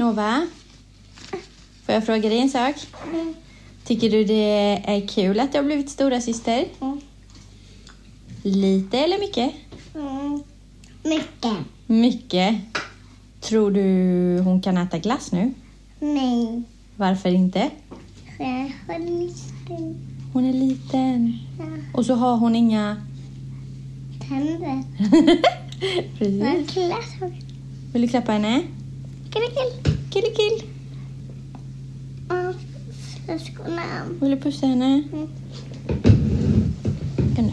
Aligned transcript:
Nova? 0.00 0.46
Får 1.86 1.94
jag 1.94 2.06
fråga 2.06 2.28
dig 2.28 2.38
en 2.38 2.48
sak? 2.50 2.74
Tycker 3.84 4.10
du 4.10 4.24
det 4.24 4.82
är 4.86 5.08
kul 5.08 5.40
att 5.40 5.52
du 5.52 5.58
har 5.58 5.64
blivit 5.64 5.90
stora 5.90 6.20
syster? 6.20 6.64
Mm. 6.80 7.00
Lite 8.42 8.98
eller 8.98 9.18
mycket? 9.18 9.52
Mm. 9.94 10.42
Mycket. 11.04 11.56
Mycket. 11.86 12.54
Tror 13.40 13.70
du 13.70 13.82
hon 14.44 14.60
kan 14.60 14.76
äta 14.76 14.98
glass 14.98 15.32
nu? 15.32 15.54
Nej. 16.00 16.62
Varför 16.96 17.28
inte? 17.28 17.70
För 18.36 18.44
jag 18.44 18.72
har 18.86 18.98
liten 18.98 19.96
Hon 20.32 20.44
är 20.44 20.52
liten. 20.52 21.38
ja, 21.58 21.64
Och 21.94 22.06
så 22.06 22.14
har 22.14 22.36
hon 22.36 22.56
inga... 22.56 22.96
tänder. 24.28 24.82
Precis. 26.18 26.82
Vill 27.92 28.02
du 28.02 28.08
klappa 28.08 28.32
henne? 28.32 28.62
Killkill. 30.10 30.66
Ja, 32.28 32.52
syskonen. 33.26 34.18
Vill 34.20 34.30
du 34.30 34.36
pussa 34.36 34.66
henne? 34.66 35.02
Mm. 35.12 35.28
Kom 37.36 37.44
nu. 37.44 37.52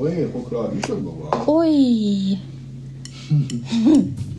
Oj, 0.00 0.28
choklad 0.32 0.78
i 0.78 0.82
sugar 0.82 1.12
va? 1.22 1.44
Oj! 1.46 2.38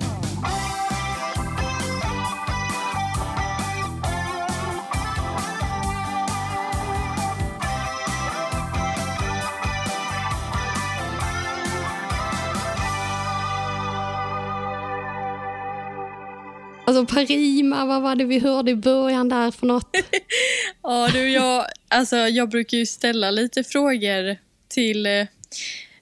Alltså 16.89 17.05
Parima, 17.15 17.85
vad 17.85 18.01
var 18.01 18.15
det 18.15 18.25
vi 18.25 18.39
hörde 18.39 18.71
i 18.71 18.75
början 18.75 19.29
där 19.29 19.51
för 19.51 19.67
något? 19.67 19.95
Ja, 20.83 21.09
du, 21.13 21.29
jag, 21.29 21.65
alltså, 21.87 22.15
jag 22.15 22.49
brukar 22.49 22.77
ju 22.77 22.85
ställa 22.85 23.31
lite 23.31 23.63
frågor 23.63 24.37
till 24.67 25.05
eh, 25.05 25.27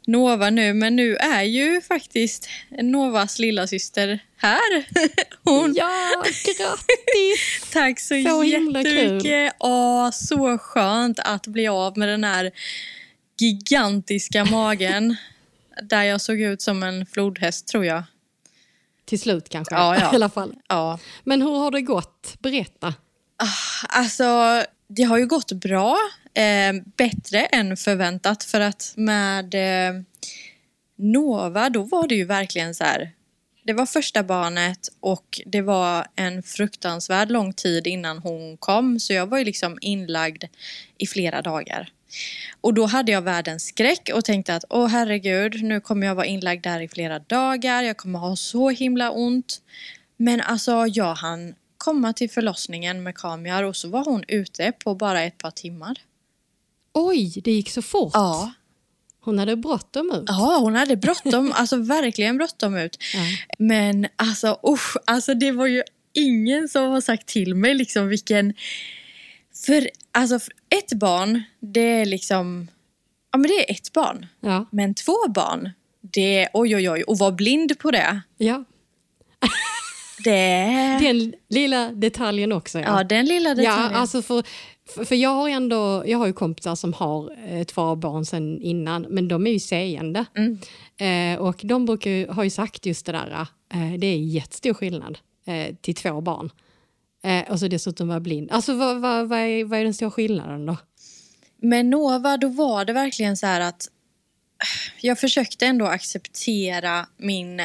Nova 0.06 0.50
nu, 0.50 0.74
men 0.74 0.96
nu 0.96 1.16
är 1.16 1.44
ju 1.44 1.82
faktiskt 1.82 2.50
Novas 2.82 3.40
lilla 3.40 3.68
syster 3.68 4.20
här. 4.38 4.88
Hon, 5.44 5.74
Ja, 5.76 6.24
grattis! 6.24 7.70
Tack 7.74 8.00
så, 8.00 8.24
Så 8.30 8.44
jättemycket. 8.44 9.54
Åh, 9.60 10.12
så 10.12 10.58
skönt 10.58 11.20
att 11.20 11.48
bli 11.48 11.68
av 11.68 11.98
med 11.98 12.10
den 12.10 12.24
här 12.24 12.52
gigantiska 13.40 14.46
magen. 14.46 15.16
Där 15.82 16.04
jag 16.04 16.22
såg 16.22 16.42
ut 16.42 16.62
som 16.62 16.84
en 16.84 17.06
flodhäst, 17.06 17.68
tror 17.68 17.86
jag. 17.86 18.04
Till 19.08 19.20
slut 19.20 19.50
kanske, 19.50 19.76
Ja, 19.76 19.96
ja. 19.96 20.10
i 20.14 20.16
alla 20.16 20.30
fall. 20.30 20.56
Ja. 20.68 21.00
Men 21.24 21.42
hur 21.42 21.56
har 21.56 21.72
det 21.72 21.82
gått? 21.82 22.36
Berätta. 22.40 22.94
Alltså, 23.90 24.64
det 24.88 25.04
har 25.04 25.18
ju 25.18 25.28
gått 25.28 25.52
bra. 25.52 25.98
Eh, 26.34 26.74
bättre 26.98 27.46
än 27.46 27.78
förväntat. 27.78 28.44
För 28.44 28.62
att 28.62 28.94
med 28.96 29.56
eh, 29.56 30.02
Nova, 30.98 31.70
då 31.70 31.84
var 31.84 32.08
det 32.08 32.16
ju 32.16 32.26
verkligen 32.26 32.76
så 32.76 32.84
här. 32.84 33.12
Det 33.64 33.74
var 33.74 33.86
första 33.86 34.24
barnet 34.24 34.90
och 35.00 35.42
det 35.46 35.62
var 35.62 36.08
en 36.16 36.44
fruktansvärd 36.44 37.32
lång 37.32 37.54
tid 37.54 37.88
innan 37.88 38.18
hon 38.18 38.58
kom. 38.58 39.00
Så 39.00 39.14
jag 39.14 39.28
var 39.28 39.38
ju 39.38 39.44
liksom 39.44 39.78
inlagd 39.82 40.44
i 40.98 41.08
flera 41.08 41.42
dagar. 41.42 41.90
Och 42.62 42.74
då 42.74 42.86
hade 42.86 43.12
jag 43.12 43.22
världens 43.22 43.66
skräck 43.66 44.10
och 44.14 44.26
tänkte 44.26 44.56
att 44.56 44.64
åh 44.70 44.88
herregud, 44.88 45.64
nu 45.64 45.80
kommer 45.82 46.08
jag 46.08 46.16
vara 46.16 46.26
inlagd 46.26 46.64
där 46.64 46.82
i 46.82 46.88
flera 46.88 47.20
dagar. 47.20 47.84
Jag 47.84 47.98
kommer 47.98 48.20
ha 48.20 48.36
så 48.36 48.70
himla 48.70 49.12
ont. 49.12 49.62
Men 50.18 50.42
alltså 50.42 50.86
jag 50.88 51.16
hann 51.16 51.56
komma 51.78 52.14
till 52.14 52.30
förlossningen 52.30 53.04
med 53.04 53.16
kameror 53.16 53.68
och 53.68 53.76
så 53.76 53.90
var 53.90 54.06
hon 54.06 54.24
ute 54.28 54.72
på 54.72 54.96
bara 54.96 55.24
ett 55.24 55.38
par 55.38 55.52
timmar. 55.52 55.98
Oj, 56.94 57.42
det 57.44 57.52
gick 57.52 57.70
så 57.70 57.82
fort. 57.82 58.12
Ja, 58.14 58.52
Hon 59.20 59.40
hade 59.40 59.56
bråttom 59.56 60.12
ut. 60.12 60.24
ja 60.28 60.58
hon 60.62 60.76
hade 60.76 60.96
bråttom, 60.96 61.52
alltså 61.56 61.76
verkligen 61.78 62.38
bråttom 62.38 62.78
ut. 62.78 62.98
Ja. 63.14 63.20
Men 63.58 64.08
alltså 64.16 64.60
usch, 64.68 64.98
alltså 65.06 65.34
det 65.34 65.52
var 65.52 65.68
ju 65.68 65.84
ingen 66.14 66.70
som 66.70 66.92
har 66.92 67.02
sagt 67.02 67.28
till 67.28 67.56
mig 67.56 67.74
liksom 67.76 68.08
vilken... 68.08 68.54
För 69.66 69.90
alltså 70.12 70.40
för 70.40 70.54
ett 70.70 70.94
barn, 70.94 71.44
det 71.60 71.82
är 71.82 72.06
liksom... 72.06 72.68
Ja 73.32 73.38
men 73.38 73.50
det 73.52 73.70
är 73.70 73.76
ett 73.76 73.94
barn. 73.94 74.26
Ja. 74.40 74.66
Men 74.72 74.94
två 74.94 75.16
barn, 75.30 75.70
det 76.02 76.38
är 76.38 76.50
oj 76.54 76.76
oj 76.76 76.90
oj. 76.90 77.04
Och 77.04 77.18
vara 77.18 77.32
blind 77.32 77.80
på 77.80 77.92
det, 77.92 78.22
ja. 78.38 78.64
det 80.24 80.32
är... 80.40 81.00
Den 81.00 81.34
lilla 81.50 81.92
detaljen 81.92 82.52
också. 82.52 82.80
Ja, 82.80 83.04
den 83.04 83.26
lilla 83.26 83.50
Ja, 83.50 83.56
detaljen. 83.56 83.96
alltså 83.96 84.22
för, 84.22 84.44
för, 85.06 85.16
jag 85.16 85.30
har 85.30 85.50
ändå, 85.50 86.04
jag 86.06 86.18
har 86.18 86.28
ju 86.28 86.34
kompisar 86.34 86.76
som 86.76 86.94
har 86.94 87.32
eh, 87.48 87.64
två 87.64 87.96
barn 87.96 88.26
sedan 88.26 88.62
innan, 88.62 89.02
men 89.02 89.28
de 89.28 89.48
är 89.48 89.52
ju 89.52 89.60
seende. 89.60 90.26
Mm. 90.36 90.58
Eh, 90.98 91.40
och 91.40 91.62
de 91.64 91.86
brukar 91.86 92.12
ju, 92.12 92.28
har 92.28 92.44
ju 92.44 92.50
sagt 92.50 92.86
just 92.86 93.06
det 93.06 93.12
där, 93.12 93.48
eh, 93.74 94.00
det 94.00 94.08
är 94.08 94.18
jättestor 94.18 94.74
skillnad 94.74 95.18
eh, 95.46 95.76
till 95.82 95.96
två 95.96 96.22
barn. 96.22 96.52
Eh, 97.28 97.52
och 97.52 97.60
så 97.60 97.68
dessutom 97.68 98.08
vara 98.08 98.20
blind. 98.20 98.52
Alltså 98.52 98.74
vad, 98.74 99.02
vad, 99.02 99.30
vad, 99.30 99.40
är, 99.40 99.66
vad 99.66 99.80
är 99.80 99.84
den 99.84 99.94
stora 99.94 100.12
skillnaden 100.12 100.66
då? 100.66 100.78
Med 101.62 101.86
Nova, 101.86 102.38
då 102.38 102.48
var 102.48 102.86
det 102.86 102.94
verkligen 102.94 103.38
så 103.38 103.46
här 103.48 103.62
att 103.62 103.90
jag 105.02 105.20
försökte 105.20 105.66
ändå 105.66 105.86
acceptera 105.86 107.08
min 107.18 107.62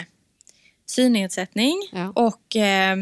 synnedsättning 0.86 1.74
Ja. 1.92 2.12
och 2.14 2.56
eh, 2.56 2.96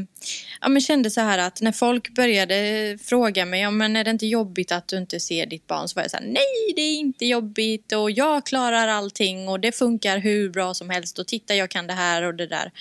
ja, 0.61 0.69
men 0.69 0.81
kände 0.83 1.11
så 1.11 1.21
här 1.21 1.39
att 1.39 1.61
när 1.61 1.73
folk 1.73 2.15
började 2.15 2.99
fråga 3.05 3.45
mig 3.45 3.61
ja, 3.61 3.71
men 3.71 3.97
är 3.97 4.05
det 4.05 4.11
inte 4.11 4.27
jobbigt 4.27 4.73
att 4.73 4.89
du 4.89 4.99
inte 4.99 5.21
ser 5.21 5.47
ditt 5.47 5.67
barn 5.67 5.89
så 5.89 5.95
var 5.95 6.03
jag 6.03 6.11
så 6.11 6.17
här, 6.17 6.25
nej 6.25 6.73
det 6.77 6.83
är 6.83 6.95
inte 6.95 7.27
jobbigt 7.27 7.93
och 7.93 8.11
jag 8.11 8.47
klarar 8.47 8.89
allting 8.89 9.49
och 9.49 9.61
det 9.61 9.73
funkar 9.73 10.19
hur 10.19 10.51
bra 10.51 10.75
som 10.75 10.91
helst 10.91 11.19
och 11.19 11.27
titta 11.27 11.55
jag 11.55 11.71
kan 11.71 11.87
det 11.87 11.93
här 11.95 12.23
och 12.23 12.35
det 12.35 12.47
där. 12.47 12.73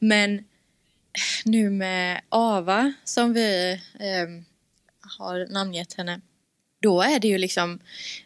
Men 0.00 0.44
nu 1.44 1.70
med 1.70 2.20
Ava 2.28 2.92
som 3.04 3.32
vi 3.32 3.72
eh, 3.94 4.44
har 5.18 5.52
namngett 5.52 5.92
henne 5.92 6.20
då 6.82 7.02
är 7.02 7.20
det 7.20 7.28
ju 7.28 7.38
liksom, 7.38 7.78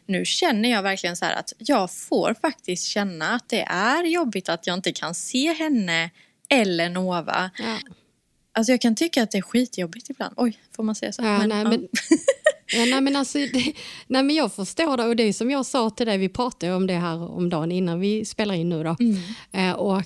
nu 0.06 0.24
känner 0.24 0.70
jag 0.70 0.82
verkligen 0.82 1.16
så 1.16 1.24
att 1.24 1.52
jag 1.58 1.90
får 1.90 2.34
faktiskt 2.42 2.86
känna 2.86 3.34
att 3.34 3.48
det 3.48 3.62
är 3.62 4.04
jobbigt 4.04 4.48
att 4.48 4.66
jag 4.66 4.74
inte 4.74 4.92
kan 4.92 5.14
se 5.14 5.52
henne 5.52 6.10
eller 6.48 6.88
Nova. 6.88 7.50
Ja. 7.58 7.78
Alltså 8.52 8.72
jag 8.72 8.80
kan 8.80 8.96
tycka 8.96 9.22
att 9.22 9.30
det 9.30 9.38
är 9.38 9.42
skitjobbigt 9.42 10.10
ibland. 10.10 10.34
Oj, 10.36 10.58
får 10.76 10.82
man 10.82 10.94
säga 10.94 11.12
så? 11.12 11.22
Ja, 11.22 11.46
nej, 11.46 11.58
ja. 11.58 11.68
men, 11.68 11.88
ja, 12.74 12.84
nej, 12.84 13.00
men 13.00 13.16
alltså, 13.16 13.38
det, 13.38 13.72
nej, 14.06 14.22
men 14.22 14.30
jag 14.30 14.52
förstår 14.52 14.96
det 14.96 15.04
och 15.04 15.16
det 15.16 15.22
är 15.22 15.32
som 15.32 15.50
jag 15.50 15.66
sa 15.66 15.90
till 15.90 16.06
dig, 16.06 16.18
vi 16.18 16.28
pratade 16.28 16.74
om 16.74 16.86
det 16.86 16.94
här 16.94 17.30
om 17.30 17.50
dagen 17.50 17.72
innan 17.72 18.00
vi 18.00 18.24
spelar 18.24 18.54
in 18.54 18.68
nu 18.68 18.82
då. 18.82 18.96
Mm. 19.00 19.20
Eh, 19.52 19.72
och 19.72 20.02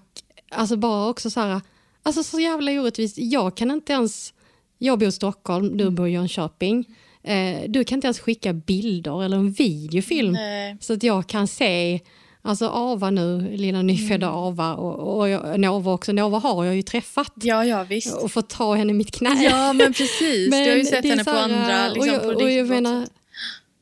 alltså 0.50 0.76
bara 0.76 1.08
också 1.08 1.30
så 1.30 1.40
här, 1.40 1.60
alltså 2.08 2.22
så 2.22 2.40
jävla 2.40 2.72
orättvist, 2.72 3.18
jag 3.18 3.56
kan 3.56 3.70
inte 3.70 3.92
ens, 3.92 4.34
jag 4.78 4.98
bor 4.98 5.08
i 5.08 5.12
Stockholm, 5.12 5.66
Mm. 5.66 5.78
du 5.78 5.90
bor 5.90 6.08
i 6.08 6.12
Jönköping, 6.12 6.84
eh, 7.22 7.60
du 7.68 7.84
kan 7.84 7.96
inte 7.96 8.06
ens 8.06 8.20
skicka 8.20 8.52
bilder 8.52 9.24
eller 9.24 9.36
en 9.36 9.52
videofilm 9.52 10.32
Nej. 10.32 10.76
så 10.80 10.92
att 10.92 11.02
jag 11.02 11.26
kan 11.26 11.46
se 11.48 12.00
Alltså 12.42 12.68
Ava 12.68 13.10
nu, 13.10 13.56
lilla 13.56 13.82
nyfödda 13.82 14.26
Mm. 14.26 14.38
Ava 14.38 14.74
och, 14.74 15.18
och 15.18 15.28
jag, 15.28 15.60
Nova 15.60 15.92
också. 15.92 16.12
Nova 16.12 16.38
har 16.38 16.64
jag 16.64 16.76
ju 16.76 16.82
träffat 16.82 17.32
Ja, 17.42 17.64
ja 17.64 17.84
visst. 17.84 18.16
och 18.16 18.32
fått 18.32 18.48
ta 18.48 18.74
henne 18.74 18.90
i 18.90 18.94
mitt 18.94 19.10
knä. 19.10 19.44
Ja, 19.44 19.72
men 19.72 19.92
precis. 19.92 20.50
du 20.50 20.56
har 20.56 20.76
ju 20.76 20.84
sett 20.84 21.02
det 21.02 21.08
är 21.08 21.10
henne 21.10 21.24
på 21.24 21.30
andra, 21.30 21.90
och 21.90 21.96
liksom 21.96 22.12
jag, 22.14 22.22
på 22.22 22.28
och 22.44 22.50
jag 22.50 22.68
menar. 22.68 23.06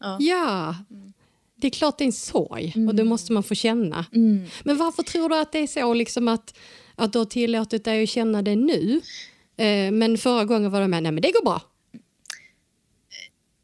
Ja. 0.00 0.16
ja. 0.20 0.75
Det 1.56 1.66
är 1.66 1.70
klart 1.70 1.98
det 1.98 2.04
är 2.04 2.06
en 2.06 2.12
sorg 2.12 2.75
och 2.88 2.94
det 2.94 3.04
måste 3.04 3.32
man 3.32 3.43
få 3.43 3.54
känna. 3.54 4.04
Mm. 4.14 4.44
Men 4.64 4.76
varför 4.76 5.03
tror 5.03 5.28
du 5.28 5.37
att 5.41 5.53
det 5.53 5.58
är 5.58 5.66
så 5.66 5.94
liksom 5.94 6.28
att, 6.28 6.54
att 6.96 7.12
du 7.12 7.18
har 7.18 7.26
tillåtit 7.26 7.84
dig 7.84 8.02
att 8.02 8.08
känna 8.08 8.43
det 8.43 8.56
nu? 8.56 9.00
Eh, 9.56 9.93
men 9.93 10.19
förra 10.19 10.44
gången 10.44 10.70
var 10.70 10.81
det 10.81 10.88
med, 10.88 11.02
nej 11.02 11.12
men 11.12 11.22
det 11.22 11.32
går 11.32 11.44
bra. 11.44 11.62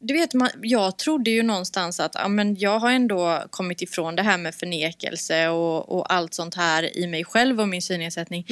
Du 0.05 0.13
vet, 0.13 0.33
man, 0.33 0.49
jag 0.61 0.97
trodde 0.97 1.31
ju 1.31 1.43
någonstans 1.43 1.99
att 1.99 2.11
ja, 2.15 2.27
men 2.27 2.55
jag 2.55 2.79
har 2.79 2.91
ändå 2.91 3.43
kommit 3.49 3.81
ifrån 3.81 4.15
det 4.15 4.21
här 4.21 4.37
med 4.37 4.55
förnekelse 4.55 5.47
och, 5.47 5.97
och 5.97 6.13
allt 6.13 6.33
sånt 6.33 6.55
här 6.55 6.97
i 6.97 7.07
mig 7.07 7.23
själv 7.23 7.61
och 7.61 7.67
min 7.67 7.81
synnedsättning. 7.81 8.45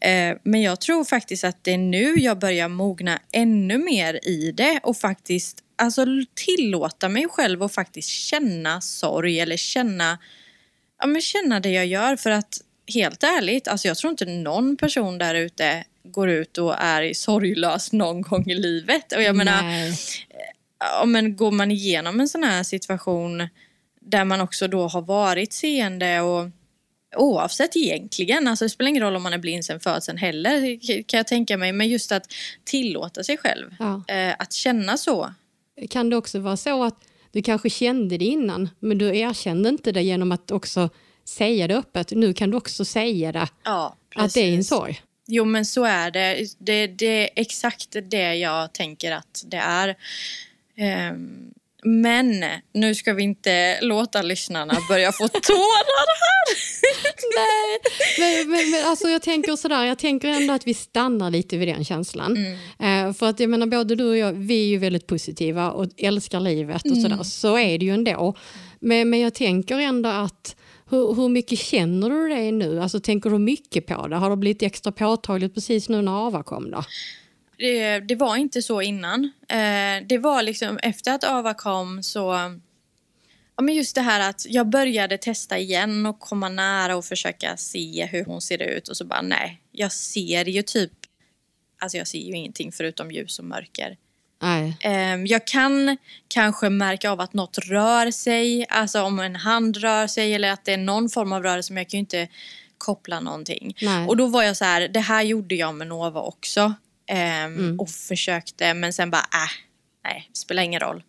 Eh, 0.00 0.36
men 0.42 0.62
jag 0.62 0.80
tror 0.80 1.04
faktiskt 1.04 1.44
att 1.44 1.64
det 1.64 1.72
är 1.72 1.78
nu 1.78 2.14
jag 2.18 2.38
börjar 2.38 2.68
mogna 2.68 3.18
ännu 3.32 3.78
mer 3.78 4.20
i 4.22 4.52
det 4.52 4.80
och 4.82 4.96
faktiskt 4.96 5.62
alltså, 5.76 6.06
tillåta 6.34 7.08
mig 7.08 7.28
själv 7.28 7.62
att 7.62 7.74
faktiskt 7.74 8.08
känna 8.08 8.80
sorg 8.80 9.40
eller 9.40 9.56
känna, 9.56 10.18
ja, 11.00 11.06
men 11.06 11.20
känna 11.20 11.60
det 11.60 11.70
jag 11.70 11.86
gör. 11.86 12.16
För 12.16 12.30
att 12.30 12.60
helt 12.94 13.22
ärligt, 13.22 13.68
alltså, 13.68 13.88
jag 13.88 13.96
tror 13.96 14.10
inte 14.10 14.24
någon 14.26 14.76
person 14.76 15.18
där 15.18 15.34
ute 15.34 15.84
går 16.04 16.28
ut 16.30 16.58
och 16.58 16.74
är 16.78 17.14
sorglös 17.14 17.92
någon 17.92 18.22
gång 18.22 18.50
i 18.50 18.54
livet. 18.54 19.12
Och 19.12 19.22
jag 19.22 19.36
menar, 19.36 19.62
Nej. 19.62 19.92
ja, 20.78 21.04
men 21.06 21.36
går 21.36 21.50
man 21.50 21.70
igenom 21.70 22.20
en 22.20 22.28
sån 22.28 22.42
här 22.42 22.62
situation 22.62 23.48
där 24.00 24.24
man 24.24 24.40
också 24.40 24.68
då 24.68 24.88
har 24.88 25.02
varit 25.02 25.52
seende 25.52 26.20
och 26.20 26.48
Oavsett 27.16 27.76
egentligen, 27.76 28.48
alltså 28.48 28.64
det 28.64 28.68
spelar 28.68 28.88
ingen 28.88 29.02
roll 29.02 29.16
om 29.16 29.22
man 29.22 29.32
är 29.32 29.38
blind 29.38 29.64
sen 29.64 29.80
födseln 29.80 30.18
heller 30.18 30.78
kan 31.02 31.18
jag 31.18 31.26
tänka 31.26 31.56
mig. 31.56 31.72
Men 31.72 31.88
just 31.88 32.12
att 32.12 32.32
tillåta 32.64 33.24
sig 33.24 33.36
själv 33.36 33.74
Ja. 33.78 34.02
eh, 34.14 34.34
att 34.38 34.52
känna 34.52 34.96
så. 34.96 35.34
Kan 35.90 36.10
det 36.10 36.16
också 36.16 36.38
vara 36.38 36.56
så 36.56 36.84
att 36.84 36.96
du 37.32 37.42
kanske 37.42 37.70
kände 37.70 38.18
det 38.18 38.24
innan 38.24 38.68
men 38.78 38.98
du 38.98 39.16
erkände 39.18 39.68
inte 39.68 39.92
det 39.92 40.02
genom 40.02 40.32
att 40.32 40.50
också 40.50 40.90
säga 41.28 41.68
det 41.68 41.76
öppet. 41.76 42.10
Nu 42.10 42.34
kan 42.34 42.50
du 42.50 42.56
också 42.56 42.84
säga 42.84 43.32
det, 43.32 43.48
Ja, 43.64 43.96
att 44.14 44.34
det 44.34 44.40
är 44.40 44.54
en 44.54 44.64
sorg. 44.64 45.02
Jo 45.26 45.44
men 45.44 45.64
så 45.66 45.84
är 45.84 46.10
det. 46.10 46.46
det. 46.58 46.86
Det 46.86 47.06
är 47.06 47.30
exakt 47.36 47.96
det 48.10 48.34
jag 48.34 48.72
tänker 48.72 49.12
att 49.12 49.44
det 49.46 49.56
är. 49.56 49.96
Ehm, 50.76 51.50
men 51.84 52.44
nu 52.72 52.94
ska 52.94 53.12
vi 53.12 53.22
inte 53.22 53.80
låta 53.80 54.22
lyssnarna 54.22 54.74
börja 54.88 55.12
få 55.12 55.28
tårar 55.28 56.06
här. 56.20 56.56
Nej, 57.36 57.80
men, 58.18 58.50
men, 58.50 58.70
men 58.70 58.84
alltså 58.86 59.08
jag 59.08 59.22
tänker 59.22 59.56
sådär, 59.56 59.84
jag 59.84 59.98
tänker 59.98 60.28
ändå 60.28 60.54
att 60.54 60.66
vi 60.66 60.74
stannar 60.74 61.30
lite 61.30 61.56
vid 61.56 61.68
den 61.68 61.84
känslan. 61.84 62.36
Eh, 62.78 63.12
för 63.12 63.26
att 63.28 63.40
jag 63.40 63.50
menar 63.50 63.66
både 63.66 63.94
du 63.94 64.04
och 64.08 64.16
jag, 64.16 64.32
vi 64.32 64.62
är 64.62 64.66
ju 64.66 64.78
väldigt 64.78 65.06
positiva 65.06 65.70
och 65.70 65.86
älskar 65.96 66.40
livet 66.40 66.82
och 66.90 66.96
sådär. 66.96 67.22
Så 67.22 67.58
är 67.58 67.78
det 67.78 67.84
ju 67.84 67.94
ändå. 67.94 68.34
Men, 68.80 69.10
men 69.10 69.20
jag 69.20 69.34
tänker 69.34 69.78
ändå 69.78 70.08
att 70.08 70.56
hur, 70.90 71.14
hur 71.14 71.28
mycket 71.28 71.58
känner 71.58 72.10
du 72.10 72.28
det 72.28 72.52
nu? 72.52 72.80
Alltså 72.80 73.00
tänker 73.00 73.30
du 73.30 73.38
mycket 73.38 73.86
på 73.86 74.06
det? 74.06 74.16
Har 74.16 74.30
det 74.30 74.36
blivit 74.36 74.62
extra 74.62 74.92
påtagligt 74.92 75.54
precis 75.54 75.88
nu 75.88 76.02
när 76.02 76.26
Ava 76.26 76.42
kom 76.42 76.70
då? 76.70 76.84
Det, 77.58 78.00
det 78.00 78.14
var 78.14 78.36
inte 78.36 78.62
så 78.62 78.82
innan. 78.82 79.24
Eh, 79.48 80.06
det 80.08 80.18
var 80.18 80.42
liksom 80.42 80.78
efter 80.78 81.14
att 81.14 81.24
Ava 81.24 81.54
kom 81.54 82.02
så... 82.02 82.58
Ja, 83.56 83.62
men 83.62 83.74
just 83.74 83.94
det 83.94 84.00
här 84.00 84.30
att 84.30 84.46
jag 84.48 84.68
började 84.68 85.18
testa 85.18 85.58
igen 85.58 86.06
och 86.06 86.20
komma 86.20 86.48
nära 86.48 86.96
och 86.96 87.04
försöka 87.04 87.56
se 87.56 88.06
hur 88.06 88.24
hon 88.24 88.40
ser 88.40 88.62
ut 88.62 88.88
och 88.88 88.96
så 88.96 89.04
bara 89.04 89.22
nej, 89.22 89.62
jag 89.72 89.92
ser 89.92 90.44
ju 90.44 90.62
typ... 90.62 90.92
Alltså 91.78 91.98
jag 91.98 92.08
ser 92.08 92.18
ju 92.18 92.36
ingenting 92.36 92.72
förutom 92.72 93.10
ljus 93.10 93.38
och 93.38 93.44
mörker. 93.44 93.96
Nej. 94.42 94.76
Ehm, 94.80 95.26
Jag 95.26 95.46
kan 95.46 95.96
kanske 96.28 96.68
märka 96.70 97.10
av 97.10 97.20
att 97.20 97.32
något 97.32 97.58
rör 97.58 98.10
sig, 98.10 98.66
alltså 98.68 99.02
om 99.02 99.18
en 99.20 99.36
hand 99.36 99.76
rör 99.76 100.06
sig 100.06 100.34
eller 100.34 100.50
att 100.50 100.64
det 100.64 100.72
är 100.72 100.76
någon 100.78 101.08
form 101.08 101.32
av 101.32 101.42
rörelse 101.42 101.72
men 101.72 101.80
jag 101.80 101.88
kan 101.90 101.98
ju 101.98 102.00
inte 102.00 102.28
koppla 102.78 103.20
någonting. 103.20 103.76
Nej. 103.82 104.06
Och 104.06 104.16
då 104.16 104.26
var 104.26 104.42
jag 104.42 104.56
så 104.56 104.64
här, 104.64 104.88
det 104.88 105.00
här 105.00 105.22
gjorde 105.22 105.54
jag 105.54 105.74
med 105.74 105.86
Nova 105.86 106.20
också. 106.20 106.74
Ehm, 107.08 107.80
Och 107.80 107.90
försökte 107.90 108.74
men 108.74 108.92
sen 108.92 109.10
bara, 109.10 109.20
äh, 109.34 109.50
nej, 110.04 110.28
det 110.32 110.38
spelar 110.38 110.62
ingen 110.62 110.80
roll. 110.80 111.02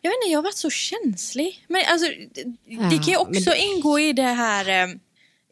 Jag 0.00 0.10
vet 0.10 0.16
inte, 0.22 0.32
jag 0.32 0.38
har 0.38 0.42
varit 0.44 0.56
så 0.56 0.70
känslig. 0.70 1.64
Men 1.68 1.82
alltså, 1.88 2.08
det, 2.34 2.42
det 2.90 2.96
kan 2.96 3.04
ju 3.06 3.12
Ja, 3.12 3.18
också 3.18 3.50
men 3.50 3.58
ingå 3.58 4.00
i 4.00 4.12
det 4.12 4.22
här 4.22 4.68
ehm, 4.68 5.00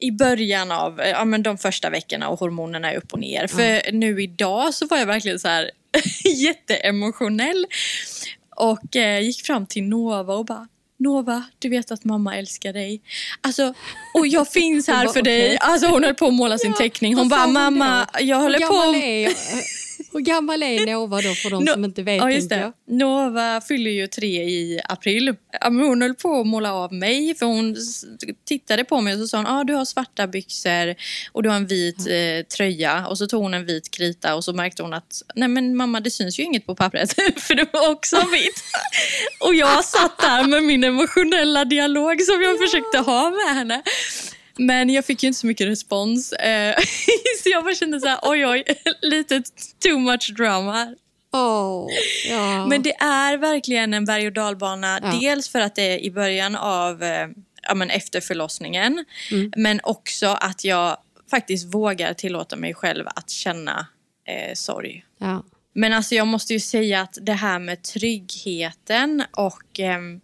i 0.01 0.11
början 0.11 0.73
av 0.73 1.01
ja, 1.05 1.25
men 1.25 1.43
de 1.43 1.59
första 1.59 1.91
veckorna 1.91 2.29
och 2.29 2.39
hormonerna 2.41 2.93
är 2.93 2.97
upp 2.97 3.13
och 3.13 3.19
ner. 3.19 3.47
För 3.47 3.93
nu 3.93 4.23
idag 4.23 4.75
så 4.75 4.87
var 4.87 4.99
jag 4.99 5.07
verkligen 5.07 5.39
så 5.41 5.49
här 5.49 5.71
jätteemotionell. 6.25 7.67
Och 8.57 8.97
eh, 8.97 9.21
gick 9.21 9.47
fram 9.47 9.67
till 9.67 9.83
Nova 9.83 10.35
och 10.35 10.45
bara 10.45 10.69
Nova, 10.99 11.45
du 11.59 11.69
vet 11.69 11.91
att 11.91 12.05
mamma 12.05 12.37
älskar 12.37 12.73
dig. 12.73 13.03
Alltså, 13.41 13.75
och 14.15 14.27
jag 14.27 14.49
finns 14.49 14.89
här 14.89 15.09
för 15.09 15.23
dig. 15.23 15.59
Alltså 15.61 15.87
hon 15.87 16.05
höll 16.05 16.15
på 16.15 16.27
att 16.27 16.35
måla 16.35 16.59
sin 16.59 16.75
teckning. 16.75 17.15
Hon 17.15 17.29
bara, 17.29 17.47
mamma, 17.47 18.07
jag 18.21 18.37
håller 18.37 18.59
på... 18.59 18.75
hur 20.13 20.21
gammal 20.21 20.63
är 20.63 20.87
Nova 20.87 21.17
då 21.21 21.35
för 21.35 21.51
de 21.51 21.65
No- 21.65 21.73
som 21.73 21.85
inte 21.85 22.03
vet? 22.03 22.17
Ja, 22.17 22.31
just 22.31 22.49
det. 22.49 22.73
Nova 22.89 23.61
fyller 23.61 23.91
ju 23.91 24.07
tre 24.07 24.43
i 24.43 24.81
april. 24.85 25.35
Ja, 25.61 25.69
hon 25.69 26.03
höll 26.03 26.15
på 26.15 26.41
att 26.41 26.47
måla 26.47 26.75
av 26.75 26.93
mig 26.93 27.35
för 27.35 27.47
hon 27.47 27.77
tittade 28.45 28.85
på 28.85 29.01
mig 29.01 29.15
och 29.15 29.21
så 29.21 29.27
sa 29.29 29.37
hon 29.37 29.47
ah, 29.47 29.65
du 29.65 29.75
har 29.75 29.85
svarta 29.85 30.27
byxor 30.27 30.95
och 31.33 31.43
du 31.43 31.49
har 31.49 31.57
en 31.57 31.67
vit 31.67 31.99
eh, 31.99 32.47
tröja. 32.57 33.07
Och 33.07 33.19
så 33.19 33.27
tog 33.27 33.43
hon 33.43 33.55
en 33.55 33.67
vit 33.67 33.91
krita 33.91 34.35
och 34.35 34.45
så 34.45 34.53
märkte 34.53 34.83
hon 34.83 34.93
att 34.95 35.23
nej 35.35 35.49
men 35.49 35.77
mamma 35.77 36.01
det 36.01 36.11
syns 36.11 36.39
ju 36.39 36.43
inget 36.43 36.67
på 36.67 36.75
pappret 36.75 37.13
för 37.37 37.55
det 37.55 37.67
var 37.73 37.91
också 37.91 38.17
vitt. 38.17 38.63
och 39.41 39.55
jag 39.55 39.85
satt 39.85 40.19
där 40.19 40.45
med 40.49 40.63
min 40.63 40.85
emotionella 40.85 41.65
dialog 41.65 42.23
som 42.23 42.43
jag 42.43 42.59
försökte 42.59 42.99
ha 42.99 43.31
med 43.31 43.55
henne. 43.55 43.83
Men 44.57 44.91
jag 44.91 45.05
fick 45.05 45.23
ju 45.23 45.27
inte 45.27 45.41
så 45.41 45.47
mycket 45.47 45.67
respons. 45.67 46.33
Eh, 46.33 46.75
så 47.43 47.49
jag 47.49 47.65
bara 47.65 47.75
kände 47.75 48.01
så 48.01 48.07
här, 48.07 48.19
oj 48.23 48.47
oj, 48.47 48.65
lite 49.03 49.43
too 49.83 49.99
much 49.99 50.33
drama. 50.37 50.95
Åh, 51.33 51.87
ja. 52.29 52.67
Men 52.67 52.83
det 52.83 52.95
är 52.95 53.37
verkligen 53.37 53.95
en 53.95 54.05
berg 54.05 54.27
och 54.27 54.33
dalbana. 54.33 55.01
Ja. 55.03 55.19
Dels 55.21 55.49
för 55.49 55.61
att 55.61 55.75
det 55.75 55.83
är 55.83 55.99
i 55.99 56.11
början 56.11 56.57
av, 56.57 57.03
eh, 57.03 57.29
ja 57.63 57.75
men 57.75 57.91
efter 57.91 58.21
förlossningen. 58.21 59.05
Mm. 59.31 59.53
Men 59.57 59.81
också 59.83 60.27
att 60.27 60.65
jag 60.65 60.97
faktiskt 61.31 61.75
vågar 61.75 62.15
tillåta 62.15 62.57
mig 62.57 62.75
själv 62.75 63.07
att 63.15 63.31
känna 63.31 63.87
eh, 64.27 64.55
sorg. 64.55 65.05
ja. 65.19 65.45
Men 65.75 65.93
alltså 65.93 66.15
jag 66.15 66.27
måste 66.27 66.53
ju 66.53 66.61
säga 66.61 67.01
att 67.01 67.19
det 67.21 67.33
här 67.33 67.59
med 67.59 67.83
tryggheten 67.83 69.25
och 69.33 69.81
ehm, 69.81 70.21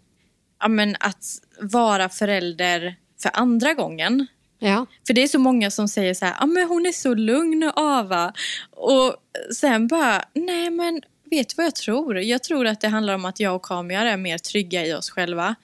ja, 0.60 0.69
men 0.69 0.96
att 1.00 1.25
vara 1.60 2.08
förälder 2.08 2.96
för 3.23 3.31
andra 3.35 3.75
gången. 3.75 4.26
ja. 4.59 4.87
För 5.06 5.15
det 5.15 5.23
är 5.23 5.29
så 5.29 5.38
många 5.38 5.70
som 5.70 5.88
säger 5.88 6.15
så 6.15 6.25
här, 6.25 6.35
ah, 6.38 6.47
men 6.47 6.69
hon 6.69 6.87
är 6.87 6.93
så 6.93 7.15
lugn 7.15 7.73
Ava. 7.76 8.32
Och 8.70 9.17
sen 9.55 9.87
bara, 9.87 10.25
nej 10.35 10.70
men 10.70 11.00
vet 11.31 11.49
du 11.49 11.55
vad 11.56 11.67
jag 11.67 11.75
tror? 11.75 12.19
Jag 12.19 12.43
tror 12.43 12.67
att 12.67 12.81
det 12.81 12.88
handlar 12.88 13.15
om 13.15 13.25
att 13.25 13.41
jag 13.41 13.56
och 13.56 13.65
Kamiar 13.65 14.06
är 14.06 14.17
mer 14.17 14.38
trygga 14.38 14.87
i 14.87 14.94
oss 14.94 15.11
själva. 15.11 15.55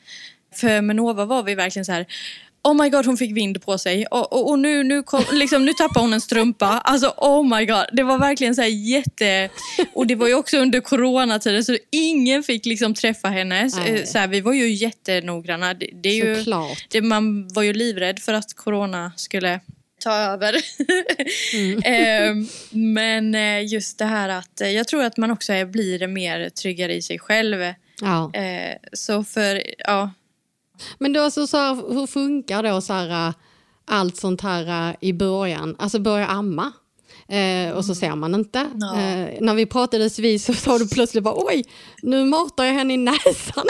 För 0.55 0.81
med 0.81 0.97
Nova 0.97 1.25
var 1.25 1.43
vi 1.43 1.55
verkligen 1.55 1.85
så 1.85 1.93
här, 1.93 2.07
oh 2.65 2.75
my 2.83 2.89
god 2.91 3.07
hon 3.07 3.17
fick 3.17 3.37
vind 3.37 3.63
på 3.63 3.79
sig 3.79 4.07
och, 4.07 4.33
och, 4.33 4.51
och 4.51 4.59
nu, 4.59 4.85
nu, 4.85 5.03
kom, 5.03 5.25
liksom, 5.33 5.65
nu 5.65 5.73
tappade 5.73 6.01
hon 6.01 6.13
en 6.13 6.21
strumpa. 6.21 6.67
Alltså 6.67 7.15
oh 7.17 7.59
my 7.59 7.67
god, 7.67 7.85
det 7.93 8.03
var 8.03 8.19
verkligen 8.19 8.55
så 8.55 8.63
jätte... 8.63 9.49
Och 9.93 10.07
det 10.07 10.15
var 10.15 10.29
ju 10.29 10.35
också 10.35 10.59
under 10.59 10.81
coronatiden 10.81 11.65
så 11.65 11.77
ingen 11.91 12.43
fick 12.43 12.67
liksom 12.67 12.95
träffa 12.95 13.29
henne. 13.29 13.71
Så, 13.71 13.81
Nej. 13.81 14.07
så 14.07 14.19
här, 14.19 14.29
vi 14.29 14.41
var 14.41 14.53
ju 14.53 14.69
jättenoggranna. 14.69 15.75
Det, 15.75 15.91
det 16.03 16.09
är 16.09 16.25
ju, 16.25 16.45
det, 16.89 17.01
man 17.01 17.49
var 17.49 17.63
ju 17.63 17.73
livrädd 17.73 18.19
för 18.19 18.33
att 18.33 18.55
corona 18.55 19.13
skulle 19.17 19.61
ta 20.05 20.15
över. 20.15 20.57
Ehm, 21.85 22.49
men 22.71 23.35
eh, 23.35 23.67
just 23.67 23.99
det 23.99 24.05
här 24.05 24.29
att 24.29 24.61
eh, 24.61 24.71
jag 24.71 24.89
tror 24.89 25.05
att 25.05 25.17
man 25.17 25.31
också 25.31 25.67
blir 25.67 26.07
mer 26.07 26.49
tryggare 26.49 26.95
i 26.95 27.03
sig 27.03 27.19
själv. 27.19 27.75
Ja. 28.01 28.35
Eh, 28.35 28.77
så 28.93 29.25
för, 29.25 29.63
ja. 29.79 30.11
Men 30.99 31.13
då 31.13 31.21
alltså, 31.23 31.47
så 31.47 31.57
här, 31.57 31.75
hur 31.95 32.07
funkar 32.07 32.63
då 32.63 32.81
så 32.81 32.93
här, 32.93 33.29
äh, 33.29 33.35
allt 33.87 34.17
sånt 34.17 34.41
här 34.41 34.91
äh, 34.91 34.97
i 35.01 35.13
början? 35.13 35.77
Alltså 35.79 35.99
börja 35.99 36.27
amma. 36.27 36.73
Eh, 37.29 37.71
och 37.71 37.85
så 37.85 37.95
ser 37.95 38.17
man 38.17 38.35
inte. 38.35 38.67
Ja. 38.81 39.01
Eh, 39.01 39.29
när 39.41 39.55
vi 39.55 39.67
pratades 39.67 40.19
vid 40.19 40.43
så 40.43 40.55
sa 40.55 40.79
du 40.79 40.89
plötsligt 40.89 41.25
bara 41.25 41.35
oj, 41.37 41.65
nu 42.03 42.25
matar 42.25 42.65
jag 42.65 42.73
henne 42.75 42.95
i 42.95 42.97
näsan. 42.97 43.65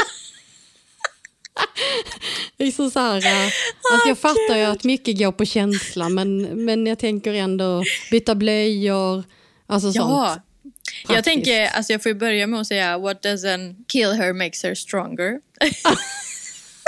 liksom 2.59 2.91
så 2.91 2.99
här, 3.01 3.17
äh, 3.17 3.45
alltså 3.93 4.09
jag 4.09 4.19
fattar 4.19 4.57
ju 4.57 4.63
att 4.65 4.85
mycket 4.85 5.19
går 5.19 5.33
på 5.33 5.45
känsla 5.45 6.09
men, 6.09 6.43
men 6.65 6.87
jag 6.87 6.99
tänker 6.99 7.35
ändå 7.35 7.83
byta 8.11 8.35
blöjor, 8.35 9.25
alltså 9.67 9.89
Ja. 9.89 9.93
sånt. 10.03 10.43
Jag 10.63 10.73
Praktiskt. 11.07 11.25
tänker, 11.25 11.67
alltså 11.67 11.93
jag 11.93 12.03
får 12.03 12.15
börja 12.15 12.47
med 12.47 12.61
att 12.61 12.67
säga 12.67 12.99
what 12.99 13.25
doesn't 13.25 13.85
kill 13.89 14.13
her 14.13 14.33
makes 14.33 14.63
her 14.63 14.75
stronger. 14.75 15.41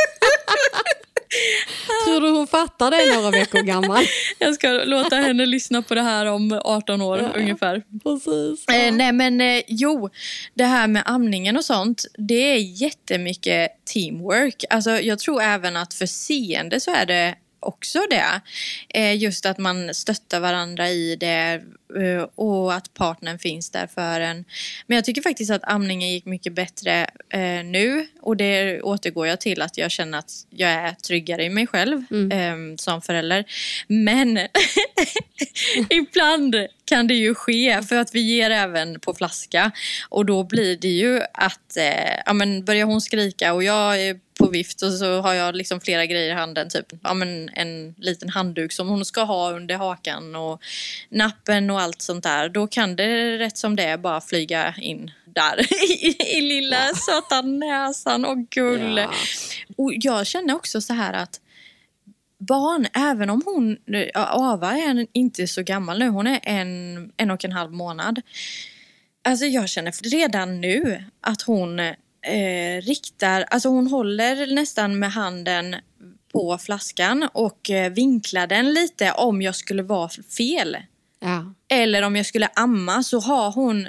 Tror 2.07 2.21
du 2.21 2.31
hon 2.31 2.47
fattar 2.47 2.91
det 2.91 3.17
några 3.17 3.31
veckor 3.31 3.63
gammal? 3.63 4.05
Jag 4.39 4.55
ska 4.55 4.71
låta 4.71 5.17
henne 5.17 5.47
lyssna 5.47 5.83
på 5.83 5.95
det 5.95 6.03
här 6.03 6.27
om 6.27 6.61
18 6.65 7.01
år 7.01 7.33
ungefär. 7.37 7.83
Precis. 8.03 8.69
Eh, 8.69 8.95
nej 8.95 9.13
men 9.13 9.41
eh, 9.41 9.63
jo, 9.67 10.11
det 10.55 10.65
här 10.65 10.87
med 10.87 11.03
amningen 11.07 11.57
och 11.57 11.65
sånt, 11.65 12.05
det 12.19 12.53
är 12.55 12.83
jättemycket 12.83 13.85
teamwork. 13.85 14.65
Alltså 14.71 14.91
jag 14.91 15.19
tror 15.19 15.43
även 15.43 15.77
att 15.77 15.95
för 15.95 16.07
seende 16.07 16.81
så 16.81 16.91
är 16.91 17.07
det 17.07 17.35
också 17.61 17.99
det. 18.11 18.41
Eh, 18.89 19.17
just 19.17 19.47
att 19.47 19.59
man 19.59 19.95
stöttar 19.95 20.41
varandra 20.41 20.91
i 20.91 21.17
det 21.17 21.63
och 22.35 22.75
att 22.75 22.95
partnern 22.95 23.39
finns 23.39 23.71
där 23.71 23.87
för 23.87 24.21
en. 24.21 24.45
Men 24.87 24.97
jag 24.97 25.05
tycker 25.05 25.23
faktiskt 25.23 25.51
att 25.51 25.65
amningen 25.65 26.11
gick 26.11 26.25
mycket 26.25 26.53
bättre 26.53 27.07
eh, 27.29 27.65
nu 27.65 28.07
och 28.21 28.37
det 28.37 28.83
återgår 28.83 29.27
jag 29.27 29.41
till 29.41 29.63
att 29.63 29.79
jag 29.79 29.91
känner 29.91 30.19
att 30.19 30.33
jag 30.51 30.71
är 30.71 30.93
tryggare 30.93 31.45
i 31.45 31.51
mig 31.51 31.67
själv 31.67 31.99
eh, 32.33 32.57
som 32.77 33.03
förälder. 33.03 33.45
Men 33.87 34.39
ibland 35.91 36.57
kan 36.85 37.07
det 37.07 37.15
ju 37.15 37.35
ske 37.35 37.83
för 37.83 37.97
att 37.97 38.15
vi 38.15 38.21
ger 38.21 38.51
även 38.51 39.01
på 39.01 39.15
flaska 39.15 39.71
och 40.09 40.27
då 40.27 40.45
blir 40.45 40.77
det 40.77 40.89
ju 40.89 41.21
att 41.33 41.77
eh, 41.77 42.21
ja, 42.27 42.33
men 42.33 42.65
börjar 42.65 42.87
hon 42.87 43.01
skrika 43.01 43.53
och 43.53 43.65
jag 43.65 44.03
är 44.03 44.21
på 44.39 44.49
vift 44.49 44.83
och 44.83 44.93
så 44.93 45.21
har 45.21 45.35
jag 45.35 45.57
liksom 45.57 45.81
flera 45.81 46.07
grejer 46.07 46.31
i 46.31 46.35
handen 46.35 46.69
typ 46.69 46.87
ja, 47.03 47.15
men 47.15 47.49
en 47.49 47.95
liten 47.99 48.29
handduk 48.29 48.73
som 48.73 48.89
hon 48.89 49.05
ska 49.05 49.23
ha 49.23 49.53
under 49.53 49.77
hakan 49.77 50.37
och 50.37 50.63
nappen 51.09 51.71
och 51.71 51.76
allt 51.79 52.03
sånt 52.03 52.25
där 52.25 52.49
då 52.49 52.67
kan 52.67 52.97
det 52.97 53.39
rätt 53.39 53.59
som 53.59 53.77
det 53.77 53.83
är 53.83 53.97
bara 53.97 54.21
flyga 54.21 54.75
in 54.79 55.11
där 55.25 55.61
i, 56.05 56.39
i 56.39 56.41
lilla 56.41 56.95
söta 56.95 57.43
näsan 57.43 58.25
och 58.25 58.39
gull. 58.51 58.99
Ja. 58.99 59.11
Och 59.77 59.93
jag 59.95 60.27
känner 60.27 60.55
också 60.55 60.81
så 60.81 60.95
här 60.95 61.13
att 61.13 61.41
barn, 62.39 62.87
även 62.95 63.31
om 63.31 63.43
hon, 63.45 63.77
ja, 64.15 64.29
Ava 64.33 64.73
är 64.73 65.07
inte 65.13 65.47
så 65.47 65.63
gammal 65.63 65.99
nu, 65.99 66.09
hon 66.09 66.27
är 66.27 66.41
en, 66.43 67.13
en 67.17 67.31
och 67.31 67.45
en 67.45 67.53
halv 67.53 67.73
månad. 67.73 68.23
Alltså 69.25 69.45
jag 69.45 69.69
känner 69.69 70.11
redan 70.11 70.61
nu 70.61 71.05
att 71.21 71.43
hon 71.43 71.81
eh, 71.81 72.83
riktar, 72.83 73.45
alltså 73.51 73.69
hon 73.69 73.87
håller 73.87 74.55
nästan 74.55 74.99
med 74.99 75.13
handen 75.13 75.77
på 76.33 76.59
flaskan 76.59 77.29
och 77.33 77.71
eh, 77.71 77.93
vinklar 77.93 78.47
den 78.47 78.73
lite 78.73 79.13
om 79.13 79.43
jag 79.43 79.57
skulle 79.57 79.83
vara 79.83 80.09
fel. 80.09 80.77
Ja. 81.21 81.55
Eller 81.69 82.03
om 82.03 82.17
jag 82.17 82.27
skulle 82.27 82.49
amma 82.55 83.03
så 83.03 83.21
har 83.21 83.53
hon, 83.53 83.89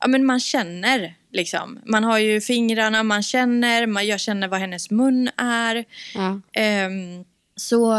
ja 0.00 0.08
men 0.08 0.24
man 0.24 0.40
känner 0.40 1.14
liksom. 1.32 1.80
Man 1.86 2.04
har 2.04 2.18
ju 2.18 2.40
fingrarna, 2.40 3.02
man 3.02 3.22
känner, 3.22 3.86
man, 3.86 4.06
jag 4.06 4.20
känner 4.20 4.48
vad 4.48 4.60
hennes 4.60 4.90
mun 4.90 5.30
är. 5.36 5.84
Ja. 6.14 6.40
Ehm, 6.52 7.24
så 7.56 7.96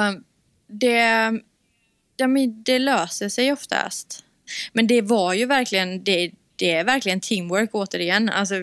det, 0.67 1.31
ja, 2.17 2.27
men 2.27 2.63
det 2.63 2.79
löser 2.79 3.29
sig 3.29 3.53
oftast. 3.53 4.23
Men 4.73 4.87
det 4.87 5.01
var 5.01 5.33
ju 5.33 5.45
verkligen, 5.45 6.03
det, 6.03 6.31
det 6.55 6.71
är 6.71 6.83
verkligen 6.83 7.19
teamwork 7.19 7.69
återigen. 7.73 8.29
Alltså, 8.29 8.55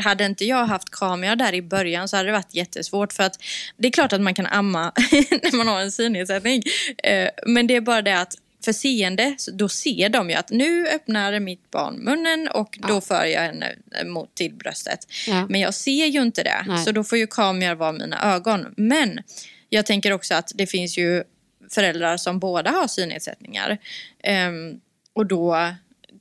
hade 0.00 0.26
inte 0.26 0.44
jag 0.44 0.66
haft 0.66 0.90
kamera 0.90 1.36
där 1.36 1.54
i 1.54 1.62
början 1.62 2.08
så 2.08 2.16
hade 2.16 2.28
det 2.28 2.32
varit 2.32 2.54
jättesvårt 2.54 3.12
för 3.12 3.22
att 3.22 3.42
det 3.76 3.88
är 3.88 3.92
klart 3.92 4.12
att 4.12 4.20
man 4.20 4.34
kan 4.34 4.46
amma 4.46 4.92
när 5.30 5.56
man 5.56 5.68
har 5.68 5.80
en 5.80 5.92
synnedsättning. 5.92 6.62
Eh, 7.02 7.28
Men 7.46 7.66
det 7.66 7.76
är 7.76 7.80
bara 7.80 8.02
det 8.02 8.20
att 8.20 8.34
för 8.64 8.72
seende, 8.72 9.36
då 9.52 9.68
ser 9.68 10.08
de 10.08 10.30
ju 10.30 10.36
att 10.36 10.50
nu 10.50 10.86
öppnar 10.88 11.40
mitt 11.40 11.70
barn 11.70 11.94
munnen 11.94 12.48
och 12.48 12.78
då 12.88 13.00
för 13.00 13.24
jag 13.24 13.40
henne 13.40 13.74
mot 14.04 14.34
till 14.34 14.54
bröstet. 14.54 15.06
Ja. 15.26 15.46
Men 15.48 15.60
jag 15.60 15.74
ser 15.74 16.06
ju 16.06 16.22
inte 16.22 16.42
det, 16.42 16.64
Nej. 16.66 16.84
så 16.84 16.92
då 16.92 17.04
får 17.04 17.18
ju 17.18 17.26
kameror 17.26 17.74
vara 17.74 17.92
mina 17.92 18.34
ögon. 18.34 18.74
Men 18.76 19.20
jag 19.68 19.86
tänker 19.86 20.12
också 20.12 20.34
att 20.34 20.52
det 20.54 20.66
finns 20.66 20.98
ju 20.98 21.24
föräldrar 21.70 22.16
som 22.16 22.38
båda 22.38 22.70
har 22.70 22.86
synnedsättningar. 22.86 23.78
Ehm, 24.22 24.80
och 25.12 25.26
då 25.26 25.74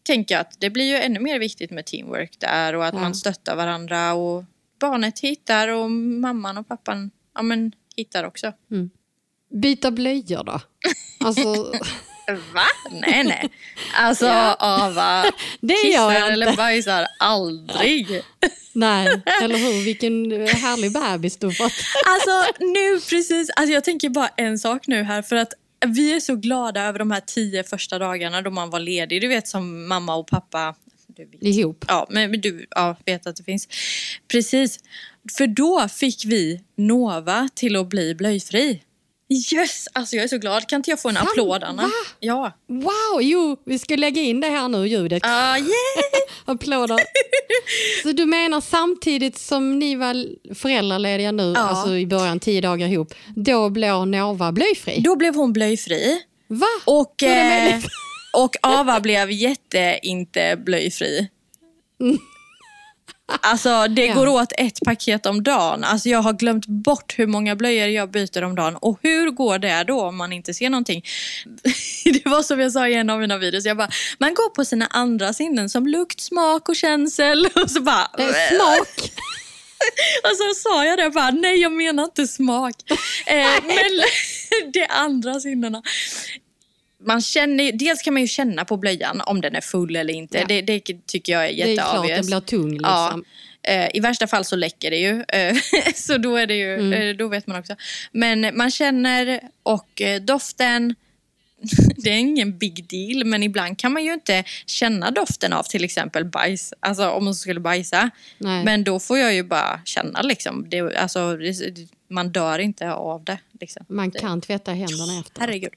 tänker 0.03 0.35
jag 0.35 0.41
att 0.41 0.55
det 0.59 0.69
blir 0.69 0.85
ju 0.85 0.95
ännu 0.95 1.19
mer 1.19 1.39
viktigt 1.39 1.71
med 1.71 1.85
teamwork 1.85 2.39
där 2.39 2.75
och 2.75 2.85
att 2.85 2.93
Ja. 2.93 3.00
man 3.00 3.15
stöttar 3.15 3.55
varandra 3.55 4.13
och 4.13 4.43
barnet 4.79 5.19
hittar 5.19 5.67
och 5.67 5.91
mamman 5.91 6.57
och 6.57 6.67
pappan 6.67 7.12
ja, 7.35 7.41
men, 7.41 7.71
hittar 7.95 8.23
också. 8.23 8.53
Byta 9.50 9.91
blöjor 9.91 10.43
då? 10.43 10.62
Alltså, 11.19 11.71
Va? 12.27 12.65
Nej, 12.91 13.23
nej. 13.23 13.49
Alltså, 13.95 14.27
Ava 14.59 15.23
det 15.61 15.73
gör 15.73 16.11
jag 16.11 16.31
eller 16.31 16.47
inte. 16.47 16.57
bajsar 16.57 17.07
aldrig. 17.19 18.07
Nej, 18.75 19.21
eller 19.41 19.57
hur? 19.57 19.85
Vilken 19.85 20.31
härlig 20.47 20.93
bebis 20.93 21.37
du 21.37 21.51
fått. 21.51 21.71
Alltså 22.05 22.53
nu 22.59 22.99
precis, 23.09 23.49
alltså 23.49 23.73
jag 23.73 23.83
tänker 23.83 24.09
bara 24.09 24.27
en 24.27 24.59
sak 24.59 24.87
nu 24.87 25.03
här 25.03 25.21
för 25.21 25.35
att 25.35 25.53
vi 25.85 26.13
är 26.13 26.19
så 26.19 26.35
glada 26.35 26.81
över 26.81 26.99
de 26.99 27.11
här 27.11 27.19
tio 27.19 27.63
första 27.63 27.99
dagarna 27.99 28.41
då 28.41 28.49
man 28.51 28.69
var 28.69 28.79
ledig. 28.79 29.21
Du 29.21 29.27
vet 29.27 29.47
som 29.47 29.87
mamma 29.87 30.15
och 30.15 30.27
pappa. 30.27 30.75
Du 31.07 31.25
vet. 31.25 31.41
Ihop. 31.43 31.85
Ja, 31.87 32.07
men 32.09 32.31
men 32.31 32.41
du 32.41 32.65
ja, 32.69 32.95
vet 33.05 33.27
att 33.27 33.35
det 33.35 33.43
finns. 33.43 33.67
Precis. 34.27 34.79
För 35.37 35.47
då 35.47 35.87
fick 35.87 36.25
vi 36.25 36.61
Nova 36.77 37.49
till 37.55 37.75
att 37.75 37.87
bli 37.87 38.15
blöjfri. 38.15 38.83
Yes! 39.53 39.87
Alltså 39.93 40.15
jag 40.15 40.23
är 40.23 40.27
så 40.27 40.37
glad. 40.37 40.67
Kan 40.67 40.77
inte 40.79 40.89
jag 40.89 41.01
få 41.01 41.09
en 41.09 41.15
Fan, 41.15 41.27
applåd 41.27 41.63
Anna? 41.63 41.81
va? 41.83 41.89
Ja. 42.19 42.51
Wow, 42.67 43.21
jo, 43.21 43.57
vi 43.65 43.79
ska 43.79 43.95
lägga 43.95 44.21
in 44.21 44.39
det 44.41 44.47
här 44.47 44.67
nu, 44.67 44.87
ljudet. 44.87 45.23
Ah, 45.25 45.57
yeah! 45.57 45.69
Applåder. 46.45 46.97
Så 48.03 48.11
du 48.11 48.25
menar 48.25 48.61
samtidigt 48.61 49.37
som 49.37 49.79
ni 49.79 49.95
var 49.95 50.25
föräldralediga 50.55 51.31
nu, 51.31 51.53
Ja. 51.55 51.61
alltså 51.61 51.95
i 51.97 52.07
början, 52.07 52.39
tio 52.39 52.61
dagar 52.61 52.87
ihop, 52.87 53.13
då 53.35 53.69
blev 53.69 54.07
Nova 54.07 54.51
blöjfri? 54.51 54.99
Då 54.99 55.15
blev 55.15 55.35
hon 55.35 55.53
blöjfri. 55.53 56.21
Va? 56.47 56.65
Och, 56.85 57.23
eh, 57.23 57.79
och 58.37 58.55
Ava 58.61 58.99
blev 58.99 59.31
jätte 59.31 59.99
inte 60.03 60.57
blöjfri. 60.65 61.27
Alltså 63.41 63.87
det 63.87 64.05
Ja. 64.05 64.13
går 64.13 64.27
åt 64.27 64.51
ett 64.57 64.79
paket 64.85 65.25
om 65.25 65.43
dagen. 65.43 65.83
Alltså 65.83 66.09
jag 66.09 66.19
har 66.21 66.33
glömt 66.33 66.65
bort 66.67 67.13
hur 67.17 67.27
många 67.27 67.55
blöjor 67.55 67.87
jag 67.87 68.11
byter 68.11 68.43
om 68.43 68.55
dagen. 68.55 68.75
Och 68.75 68.99
hur 69.01 69.31
går 69.31 69.59
det 69.59 69.83
då 69.83 70.01
om 70.01 70.17
man 70.17 70.33
inte 70.33 70.53
ser 70.53 70.69
någonting? 70.69 71.03
Det 72.05 72.25
var 72.25 72.43
som 72.43 72.59
jag 72.59 72.71
sa 72.71 72.87
i 72.87 72.93
en 72.93 73.09
av 73.09 73.19
mina 73.19 73.37
videos. 73.37 73.65
Jag 73.65 73.77
bara, 73.77 73.89
man 74.17 74.33
går 74.33 74.49
på 74.49 74.65
sina 74.65 74.87
andra 74.87 75.33
sinnen 75.33 75.69
som 75.69 75.87
lukt, 75.87 76.21
smak 76.21 76.69
och 76.69 76.75
känsel. 76.75 77.45
Och 77.63 77.71
så 77.71 77.81
bara... 77.81 78.07
Eh, 78.17 78.25
Smak? 78.55 78.87
Och 80.23 80.37
så 80.37 80.53
sa 80.63 80.85
jag 80.85 80.97
det 80.97 81.09
bara, 81.09 81.31
nej 81.31 81.61
jag 81.61 81.71
menar 81.71 82.03
inte 82.03 82.27
smak. 82.27 82.75
Eh, 83.25 83.35
men 83.67 84.01
det 84.73 84.85
andra 84.87 85.39
sinnena. 85.39 85.81
Man 87.05 87.22
känner, 87.22 87.72
dels 87.72 88.01
kan 88.01 88.13
man 88.13 88.22
ju 88.22 88.27
känna 88.27 88.65
på 88.65 88.77
blöjan 88.77 89.22
om 89.22 89.41
den 89.41 89.55
är 89.55 89.62
full 89.62 89.95
eller 89.95 90.13
inte. 90.13 90.38
Ja. 90.38 90.45
Det, 90.48 90.62
det 90.62 90.79
tycker 91.07 91.33
jag 91.33 91.50
är 91.50 91.65
Det 91.65 91.72
är 91.72 91.75
klart 91.75 92.07
den 92.07 92.25
blir 92.25 92.39
tung. 92.39 92.79
Ja. 92.83 93.05
Liksom. 93.05 93.25
Eh, 93.63 93.89
I 93.93 94.00
värsta 94.00 94.27
fall 94.27 94.45
så 94.45 94.55
läcker 94.55 94.91
det 94.91 94.98
ju. 94.98 95.24
Eh, 95.27 95.55
så 95.95 96.17
då, 96.17 96.36
är 96.36 96.48
det 96.48 96.55
ju 96.55 96.74
Mm. 96.75 96.93
eh, 96.93 97.15
då 97.15 97.27
vet 97.27 97.48
man 97.48 97.60
också. 97.60 97.75
Men 98.12 98.57
man 98.57 98.72
känner 98.72 99.39
och 99.63 100.01
doften. 100.22 100.95
Det 101.98 102.10
är 102.10 102.17
ingen 102.17 102.57
big 102.57 102.86
deal 102.89 103.25
men 103.25 103.43
ibland 103.43 103.77
kan 103.79 103.93
man 103.93 104.03
ju 104.05 104.13
inte 104.13 104.43
känna 104.65 105.12
doften 105.12 105.53
av 105.53 105.63
till 105.63 105.83
exempel 105.83 106.25
bajs. 106.25 106.74
Alltså 106.79 107.10
om 107.10 107.25
man 107.25 107.36
skulle 107.36 107.60
bajsa. 107.60 108.10
Nej. 108.38 108.63
Men 108.63 108.83
då 108.83 109.00
får 109.00 109.17
jag 109.17 109.33
ju 109.33 109.43
bara 109.43 109.81
känna 109.86 110.22
liksom. 110.22 110.69
Det, 110.69 110.95
alltså, 110.95 111.38
man 112.07 112.29
dör 112.31 112.60
inte 112.60 112.91
av 112.91 113.24
det. 113.24 113.38
Liksom. 113.60 113.86
Man 113.89 114.12
kan 114.12 114.41
tvätta 114.41 114.72
händerna 114.72 115.19
efter. 115.19 115.41
Herregud. 115.41 115.74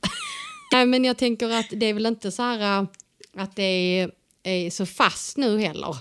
Nej, 0.72 0.86
men 0.86 1.04
jag 1.04 1.16
tänker 1.16 1.50
att 1.50 1.66
det 1.70 1.86
är 1.86 1.94
väl 1.94 2.06
inte 2.06 2.32
så 2.32 2.42
här 2.42 2.80
äh, 2.80 2.88
att 3.36 3.56
det 3.56 3.62
är, 3.62 4.10
är 4.42 4.70
så 4.70 4.86
fast 4.86 5.36
nu 5.36 5.58
heller. 5.58 5.96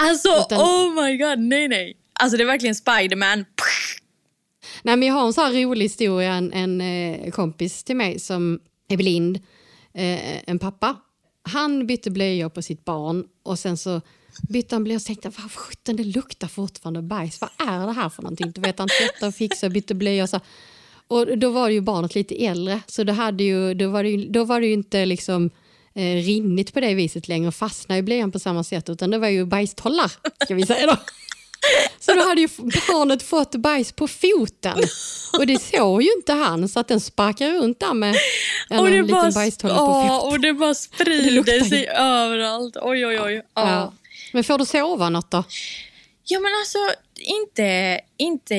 Alltså 0.00 0.28
Utan- 0.28 0.60
oh 0.60 1.04
my 1.04 1.16
god, 1.16 1.38
nej 1.38 1.68
nej. 1.68 1.96
Alltså 2.12 2.36
det 2.36 2.42
är 2.42 2.46
verkligen 2.46 2.74
Spiderman. 2.74 3.44
Nej, 4.82 4.96
men 4.96 5.02
jag 5.08 5.14
har 5.14 5.26
en 5.26 5.32
så 5.32 5.40
här 5.40 5.52
rolig 5.52 5.84
historia. 5.84 6.34
En, 6.34 6.52
en 6.52 6.80
eh, 6.80 7.30
kompis 7.30 7.84
till 7.84 7.96
mig 7.96 8.18
som 8.20 8.60
är 8.88 8.96
blind, 8.96 9.36
eh, 9.94 10.48
en 10.50 10.58
pappa. 10.58 10.96
Han 11.42 11.86
bytte 11.86 12.10
blöjor 12.10 12.48
på 12.48 12.62
sitt 12.62 12.84
barn 12.84 13.24
och 13.42 13.58
sen 13.58 13.76
så 13.76 14.00
bytte 14.48 14.74
han 14.74 14.84
blöjor 14.84 15.00
och 15.00 15.04
tänkte 15.04 15.28
vad 15.28 15.52
sjutton 15.52 15.96
det 15.96 16.04
luktar 16.04 16.48
fortfarande 16.48 17.02
bajs. 17.02 17.40
Vad 17.40 17.50
är 17.68 17.86
det 17.86 17.92
här 17.92 18.08
för 18.08 18.22
någonting? 18.22 18.50
Du 18.50 18.60
vet 18.60 18.78
han 18.78 18.88
tvättade 18.88 19.26
och 19.28 19.34
fixade 19.34 19.66
och 19.68 19.72
bytte 19.72 19.94
blöjor. 19.94 20.26
Så. 20.26 20.40
Och 21.08 21.38
då 21.38 21.50
var 21.50 21.68
ju 21.68 21.80
barnet 21.80 22.14
lite 22.14 22.44
äldre 22.46 22.80
så 22.86 23.04
det 23.04 23.12
hade 23.12 23.44
ju, 23.44 23.74
då, 23.74 23.88
var 23.88 24.02
det 24.02 24.08
ju, 24.08 24.28
då 24.28 24.44
var 24.44 24.60
det 24.60 24.66
ju 24.66 24.72
inte 24.72 25.06
liksom 25.06 25.50
eh, 25.94 26.02
rinnigt 26.24 26.74
på 26.74 26.80
det 26.80 26.94
viset 26.94 27.28
längre 27.28 27.48
och 27.48 27.54
fastnade 27.54 27.98
i 27.98 28.02
blöjan 28.02 28.32
på 28.32 28.38
samma 28.38 28.64
sätt 28.64 28.88
utan 28.88 29.10
det 29.10 29.18
var 29.18 29.28
ju 29.28 29.44
bajstollar 29.44 30.12
ska 30.44 30.54
vi 30.54 30.66
säga 30.66 30.86
då. 30.86 30.96
Så 32.00 32.14
då 32.14 32.22
hade 32.28 32.40
ju 32.40 32.48
barnet 32.88 33.22
fått 33.22 33.54
bajs 33.54 33.92
på 33.92 34.08
foten. 34.08 34.78
Och 35.38 35.46
det 35.46 35.58
såg 35.62 36.02
ju 36.02 36.12
inte 36.16 36.32
han 36.32 36.68
så 36.68 36.80
att 36.80 36.88
den 36.88 37.00
sparkar 37.00 37.50
runt 37.52 37.80
där 37.80 37.94
med 37.94 38.16
en, 38.70 38.78
Och 38.78 38.86
det, 38.86 39.02
liten 39.02 39.06
bara, 39.10 39.30
bajstolle 39.30 39.74
på 39.74 39.86
foten. 40.08 40.32
och 40.32 40.40
det 40.40 40.52
bara 40.52 40.68
Det 40.68 40.74
sprider 40.74 41.54
ju. 41.54 41.64
sig 41.64 41.86
överallt. 41.88 42.76
Oj 42.82 43.06
oj 43.06 43.20
oj. 43.20 43.34
Ja. 43.54 43.70
Ja. 43.70 43.92
Men 44.32 44.44
får 44.44 44.58
du 44.58 44.64
sova 44.64 45.10
något 45.10 45.30
då? 45.30 45.44
Ja 46.26 46.40
men 46.40 46.52
alltså 46.60 46.78
inte, 47.16 48.00
inte 48.16 48.54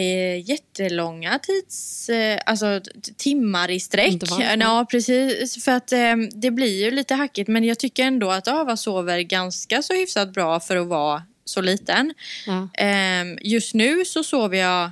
jättelånga 0.46 1.40
tids, 1.40 2.10
eh, 2.10 2.40
alltså 2.46 2.82
timmar 3.18 3.72
i 3.72 3.80
sträck. 3.80 4.24
Ja. 4.60 4.86
Precis, 4.92 5.64
för 5.64 5.72
att 5.72 5.92
eh, 5.92 6.16
det 6.32 6.52
blir 6.52 6.84
ju 6.84 6.92
lite 6.92 7.16
hackigt 7.16 7.48
men 7.50 7.64
jag 7.64 7.80
tycker 7.80 8.04
ändå 8.04 8.32
att 8.32 8.48
Ava 8.48 8.78
sover 8.78 9.20
ganska 9.20 9.82
så 9.82 9.94
hyfsat 9.94 10.34
bra 10.34 10.60
för 10.60 10.76
att 10.76 10.88
vara 10.88 11.24
så 11.46 11.62
liten. 11.62 12.14
Ja. 12.46 12.70
Eh, 12.74 13.26
just 13.42 13.74
nu 13.74 14.06
så 14.06 14.24
sover 14.24 14.58
jag 14.58 14.92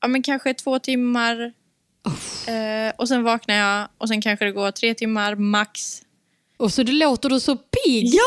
ja, 0.00 0.08
men 0.08 0.22
kanske 0.22 0.54
två 0.54 0.78
timmar 0.78 1.52
eh, 2.46 2.92
och 2.96 3.08
sen 3.08 3.22
vaknar 3.22 3.54
jag 3.54 3.88
och 3.98 4.08
sen 4.08 4.22
kanske 4.22 4.44
det 4.44 4.52
går 4.52 4.70
tre 4.70 4.94
timmar 4.94 5.34
max. 5.34 6.02
Och 6.56 6.72
så 6.72 6.82
det 6.82 6.92
låter 6.92 7.28
du 7.28 7.40
så 7.40 7.56
pigg. 7.56 8.06
Ja, 8.06 8.22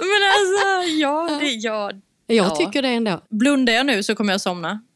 men 0.00 0.30
alltså 0.30 0.92
ja, 1.00 1.38
det, 1.40 1.50
ja. 1.50 1.92
Jag 2.34 2.46
Ja. 2.46 2.50
tycker 2.56 2.82
det 2.82 2.88
ändå. 2.88 3.20
Blundar 3.30 3.72
jag 3.72 3.86
nu 3.86 4.02
så 4.02 4.14
kommer 4.14 4.32
jag 4.32 4.40
somna. 4.40 4.80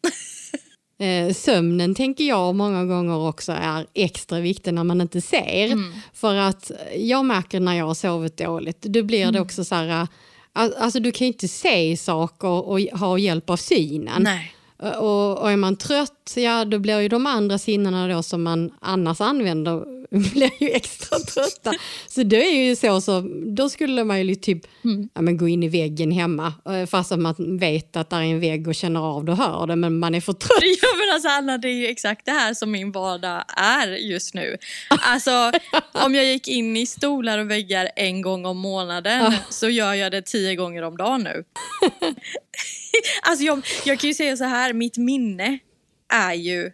Eh, 0.99 1.35
sömnen 1.35 1.95
tänker 1.95 2.25
jag 2.25 2.55
många 2.55 2.85
gånger 2.85 3.29
också 3.29 3.53
är 3.53 3.87
extra 3.95 4.41
viktig 4.41 4.75
när 4.75 4.85
man 4.85 5.01
inte 5.01 5.21
ser. 5.21 5.67
Mm. 5.73 5.93
För 6.13 6.35
att 6.35 6.71
jag 6.97 7.25
märker 7.25 7.61
när 7.61 7.75
jag 7.75 7.87
har 7.87 7.95
sovit 7.95 8.37
dåligt, 8.37 8.83
då 8.83 9.03
blir 9.03 9.23
Mm. 9.23 9.33
det 9.35 9.41
också 9.41 9.65
så 9.65 9.75
här, 9.75 9.89
eh, 9.89 10.07
alltså 10.55 11.01
du 11.01 11.13
kan 11.13 11.27
ju 11.27 11.33
inte 11.33 11.49
se 11.49 11.97
saker 11.97 12.49
och 12.49 12.81
ha 12.81 13.19
hjälp 13.19 13.51
av 13.51 13.57
synen. 13.57 14.23
Nej. 14.23 14.55
Och, 14.79 15.39
och 15.39 15.51
är 15.51 15.57
man 15.57 15.77
trött, 15.77 16.33
ja 16.37 16.65
då 16.65 16.79
blir 16.79 17.01
ju 17.01 17.09
de 17.09 17.27
andra 17.27 17.59
sinnena 17.59 18.09
då 18.09 18.23
som 18.23 18.43
man 18.43 18.71
annars 18.81 19.21
använder 19.21 19.95
blir 20.11 20.63
ju 20.63 20.71
extra 20.71 21.19
trötta. 21.19 21.73
Så 22.09 22.23
det 22.23 22.47
är 22.47 22.65
ju 22.65 22.77
så, 22.77 23.01
så 23.01 23.31
då 23.47 23.69
skulle 23.69 24.05
man 24.05 24.27
ju 24.27 24.35
typ 24.35 24.67
ja, 25.15 25.23
men 25.23 25.37
gå 25.37 25.49
in 25.49 25.63
i 25.63 25.69
väggen 25.69 26.13
hemma 26.13 26.55
eh, 26.69 26.87
fast 26.87 27.13
att 27.13 27.19
man 27.19 27.59
vet 27.59 27.97
att 27.97 28.11
det 28.11 28.17
är 28.17 28.23
en 28.23 28.41
vägg 28.41 28.69
och 28.69 28.75
känner 28.75 29.01
av 29.01 29.25
det 29.25 29.33
och 29.33 29.39
hör 29.39 29.67
det 29.67 29.77
men 29.77 29.99
man 29.99 30.15
är 30.15 30.21
för 30.21 30.33
trött. 30.33 30.63
Ja 30.83 30.89
men 30.99 31.15
alltså 31.15 31.29
Anna, 31.29 31.59
det 31.59 31.69
är 31.69 31.75
ju 31.75 31.87
exakt 31.87 32.27
det 32.27 32.33
här 32.33 32.55
som 32.55 32.71
min 32.71 32.93
vardag 32.93 33.45
är 33.57 33.89
just 33.89 34.35
nu. 34.35 34.57
Alltså 34.89 35.53
om 35.93 36.15
jag 36.15 36.25
gick 36.25 36.49
in 36.49 36.77
i 36.77 36.87
stolar 36.87 37.39
och 37.39 37.51
väggar 37.51 37.91
en 37.97 38.23
gång 38.23 38.47
om 38.47 38.59
månaden 38.59 39.33
så 39.51 39.69
gör 39.69 39.95
jag 39.95 40.13
det 40.13 40.23
tio 40.23 40.55
gånger 40.57 40.83
om 40.83 40.97
dagen 40.97 41.23
nu. 41.23 41.45
alltså 43.23 43.45
jag, 43.45 43.63
jag 43.85 43.99
kan 44.01 44.09
ju 44.09 44.15
säga 44.15 44.37
så 44.37 44.45
här, 44.45 44.73
mitt 44.73 44.97
minne 44.97 45.59
är 46.13 46.35
ju 46.35 46.67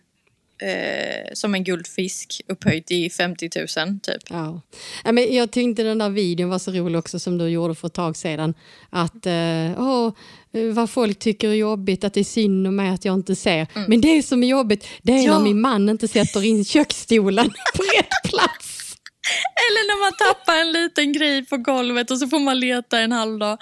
eh, 0.63 1.33
som 1.35 1.55
en 1.55 1.65
guldfisk 1.65 2.41
upphöjt 2.49 2.91
i 2.91 3.11
50 3.11 3.51
000 3.57 3.67
typ. 4.03 4.23
Ja. 4.31 4.61
Ja, 5.05 5.13
men 5.13 5.35
jag 5.35 5.51
tyckte 5.51 5.83
den 5.83 5.99
där 5.99 6.11
videon 6.11 6.49
var 6.51 6.59
så 6.59 6.71
rolig 6.73 6.99
också 6.99 7.19
som 7.19 7.39
du 7.39 7.49
gjorde 7.49 7.75
för 7.75 7.87
ett 7.87 7.95
tag 7.95 8.17
sedan. 8.17 8.55
Att 8.91 9.27
eh, 9.27 9.71
åh, 9.79 10.13
vad 10.73 10.91
folk 10.91 11.19
tycker 11.19 11.49
är 11.49 11.55
jobbigt, 11.55 12.05
att 12.05 12.15
det 12.15 12.21
är 12.21 12.25
synd 12.25 12.67
om 12.67 12.77
mig 12.77 12.89
att 12.91 13.05
jag 13.05 13.15
inte 13.15 13.37
ser. 13.37 13.67
Men 13.89 14.01
det 14.01 14.23
som 14.23 14.43
är 14.43 14.49
jobbigt, 14.49 14.87
det 15.03 15.13
är 15.13 15.17
Mm. 15.17 15.27
Ja. 15.27 15.39
när 15.39 15.45
min 15.45 15.61
man 15.61 15.89
inte 15.89 16.09
sätter 16.09 16.45
in 16.45 16.65
köksstolen 16.65 17.47
på 17.77 17.83
rätt 17.83 18.31
plats. 18.31 18.70
Eller 19.67 19.87
när 19.87 20.01
man 20.05 20.13
tappar 20.13 20.57
en 20.61 20.73
liten 20.73 21.13
grej 21.13 21.45
på 21.47 21.57
golvet 21.57 22.11
och 22.11 22.19
så 22.19 22.29
får 22.29 22.39
man 22.39 22.61
leta 22.61 22.99
en 22.99 23.13
halv 23.13 23.39
dag. 23.39 23.59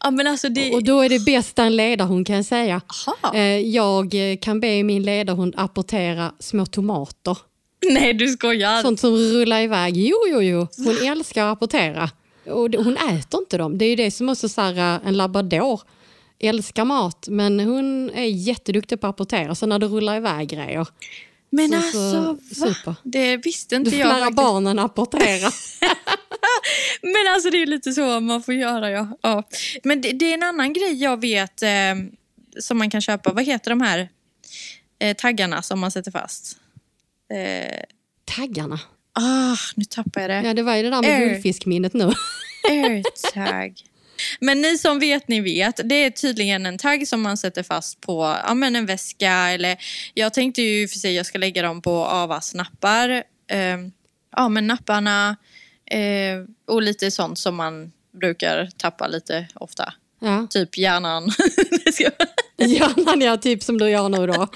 Ja 0.00 0.10
men 0.10 0.26
alltså 0.26 0.48
det... 0.48 0.74
Och 0.74 0.84
då 0.84 1.00
är 1.00 1.08
det 1.08 1.24
bästa 1.24 1.64
en 1.64 1.76
ledarhund 1.76 2.26
kan 2.26 2.36
jag 2.36 2.44
säga. 2.44 2.80
Aha. 3.16 3.34
Eh, 3.34 3.58
Jag 3.58 4.32
eh, 4.32 4.36
kan 4.36 4.60
be 4.60 4.82
min 4.82 5.02
ledarhund 5.02 5.54
apportera 5.56 6.32
små 6.38 6.66
tomater. 6.66 7.38
Nej 7.90 8.14
du 8.14 8.28
skojar. 8.28 8.82
Sånt 8.82 9.00
som 9.00 9.16
rullar 9.16 9.60
iväg. 9.60 9.96
Jo, 9.96 10.16
jo, 10.28 10.42
jo. 10.42 10.66
Hon 10.76 11.08
älskar 11.08 11.46
att 11.46 11.52
apportera. 11.52 12.10
Och 12.46 12.74
hon 12.74 12.96
äter 12.96 13.40
inte 13.40 13.58
dem. 13.58 13.78
Det 13.78 13.84
är 13.84 13.88
ju 13.88 13.96
det 13.96 14.10
som 14.10 14.28
också 14.28 14.48
så 14.48 14.60
här, 14.60 14.94
eh, 15.02 15.08
en 15.08 15.16
labrador 15.16 15.80
älskar 16.42 16.84
mat 16.84 17.26
men 17.30 17.60
hon 17.60 18.10
är 18.10 18.24
jätteduktig 18.24 19.00
på 19.00 19.06
att 19.06 19.10
apportera 19.14 19.54
så 19.54 19.66
när 19.66 19.78
det 19.78 19.86
rullar 19.86 20.16
iväg 20.16 20.48
grejer. 20.48 20.86
Men 21.50 21.68
så- 21.70 21.76
alltså 21.76 22.10
så- 22.54 22.64
va? 22.64 22.74
super. 22.74 22.94
Det 23.02 23.36
visste 23.36 23.74
Du 23.74 23.78
inte 23.78 23.90
får 23.90 24.00
jag 24.00 24.08
lära 24.08 24.18
faktiskt. 24.18 24.36
barnen 24.36 24.78
apportera. 24.78 25.50
Men 27.02 27.32
alltså 27.34 27.50
det 27.50 27.62
är 27.62 27.66
lite 27.66 27.92
så 27.92 28.20
man 28.20 28.42
får 28.42 28.54
göra 28.54 28.90
ja. 28.90 29.18
ja. 29.22 29.48
Men 29.84 30.00
det, 30.00 30.12
det 30.12 30.24
är 30.30 30.34
en 30.34 30.42
annan 30.42 30.72
grej 30.72 31.02
jag 31.02 31.20
vet 31.20 31.62
eh, 31.62 31.68
som 32.60 32.78
man 32.78 32.90
kan 32.90 33.00
köpa. 33.00 33.32
Vad 33.32 33.44
heter 33.44 33.70
de 33.70 33.80
här 33.80 34.08
eh, 34.98 35.16
taggarna 35.16 35.62
som 35.62 35.80
man 35.80 35.90
sätter 35.90 36.10
fast? 36.10 36.56
Eh, 37.32 37.80
Taggarna. 38.36 38.80
ah, 39.12 39.56
nu 39.76 39.84
tappar 39.84 40.20
jag 40.20 40.30
det. 40.30 40.42
Ja, 40.48 40.54
det 40.54 40.62
var 40.62 40.76
ju 40.76 40.82
det 40.82 40.90
där 40.90 41.02
med 41.02 41.20
guldfiskminnet 41.30 41.94
nu. 41.94 42.12
Airtag. 42.70 43.74
Men 44.40 44.60
ni 44.60 44.78
som 44.78 44.98
vet, 44.98 45.28
ni 45.28 45.40
vet. 45.40 45.80
Det 45.84 45.94
är 45.94 46.10
tydligen 46.10 46.66
en 46.66 46.78
tagg 46.78 47.08
som 47.08 47.22
man 47.22 47.36
sätter 47.36 47.62
fast 47.62 48.00
på 48.00 48.36
ja, 48.46 48.54
men 48.54 48.76
en 48.76 48.86
väska. 48.86 49.32
Eller, 49.32 49.76
jag 50.14 50.34
tänkte 50.34 50.62
ju 50.62 50.88
för 50.88 50.98
sig 50.98 51.14
jag 51.14 51.26
ska 51.26 51.38
lägga 51.38 51.62
dem 51.62 51.82
på 51.82 52.04
Avas 52.04 52.54
nappar. 52.54 53.10
Eh, 53.50 53.78
ja, 54.36 54.48
men 54.48 54.66
napparna 54.66 55.36
eh, 55.90 56.44
och 56.66 56.82
lite 56.82 57.10
sånt 57.10 57.38
som 57.38 57.56
man 57.56 57.92
brukar 58.20 58.70
tappa 58.76 59.06
lite 59.06 59.46
ofta. 59.54 59.92
Ja. 60.20 60.46
Typ 60.50 60.78
hjärnan. 60.78 61.30
Hjärnan, 62.58 63.20
ja, 63.20 63.36
typ 63.36 63.62
som 63.62 63.78
du 63.78 63.90
gör 63.90 64.08
nu 64.08 64.26
då. 64.26 64.48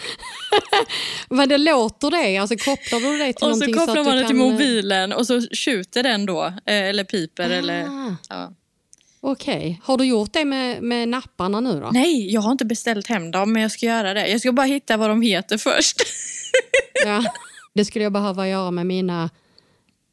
Men 1.29 1.49
det 1.49 1.59
låter 1.59 2.11
det, 2.11 2.37
alltså 2.37 2.57
kopplar 2.57 3.01
du 3.01 3.19
det 3.19 3.33
till 3.33 3.35
och 3.35 3.39
så 3.41 3.47
någonting 3.47 3.75
kopplar 3.75 3.95
så 3.95 4.01
att 4.01 4.07
man 4.07 4.17
du 4.17 4.23
det 4.23 4.29
till 4.29 4.37
kan... 4.39 4.51
mobilen 4.51 5.13
och 5.13 5.27
så 5.27 5.41
tjuter 5.41 6.03
den 6.03 6.27
då. 6.27 6.45
eh, 6.45 6.53
Eller 6.67 7.05
piper 7.05 7.51
eller... 7.51 7.83
Ah, 7.83 8.17
Ja. 8.29 8.53
Okej, 9.27 9.81
har 9.85 9.97
du 9.99 10.05
gjort 10.05 10.33
det 10.33 10.45
med, 10.45 10.83
med 10.83 11.09
napparna 11.09 11.61
nu 11.61 11.81
då? 11.81 11.91
Nej, 11.93 12.33
jag 12.33 12.41
har 12.41 12.53
inte 12.53 12.65
beställt 12.65 13.07
hem 13.07 13.31
dem 13.31 13.53
men 13.53 13.63
jag 13.63 13.71
ska 13.71 13.87
göra 13.87 14.15
det. 14.15 14.29
Jag 14.29 14.41
ska 14.41 14.53
bara 14.53 14.67
hitta 14.67 14.97
vad 14.97 15.11
de 15.11 15.23
heter 15.23 15.59
först. 15.59 15.97
Ja. 17.05 17.25
Det 17.75 17.85
skulle 17.85 18.03
jag 18.03 18.13
behöva 18.13 18.49
göra 18.49 18.71
med 18.71 18.87
mina 18.87 19.31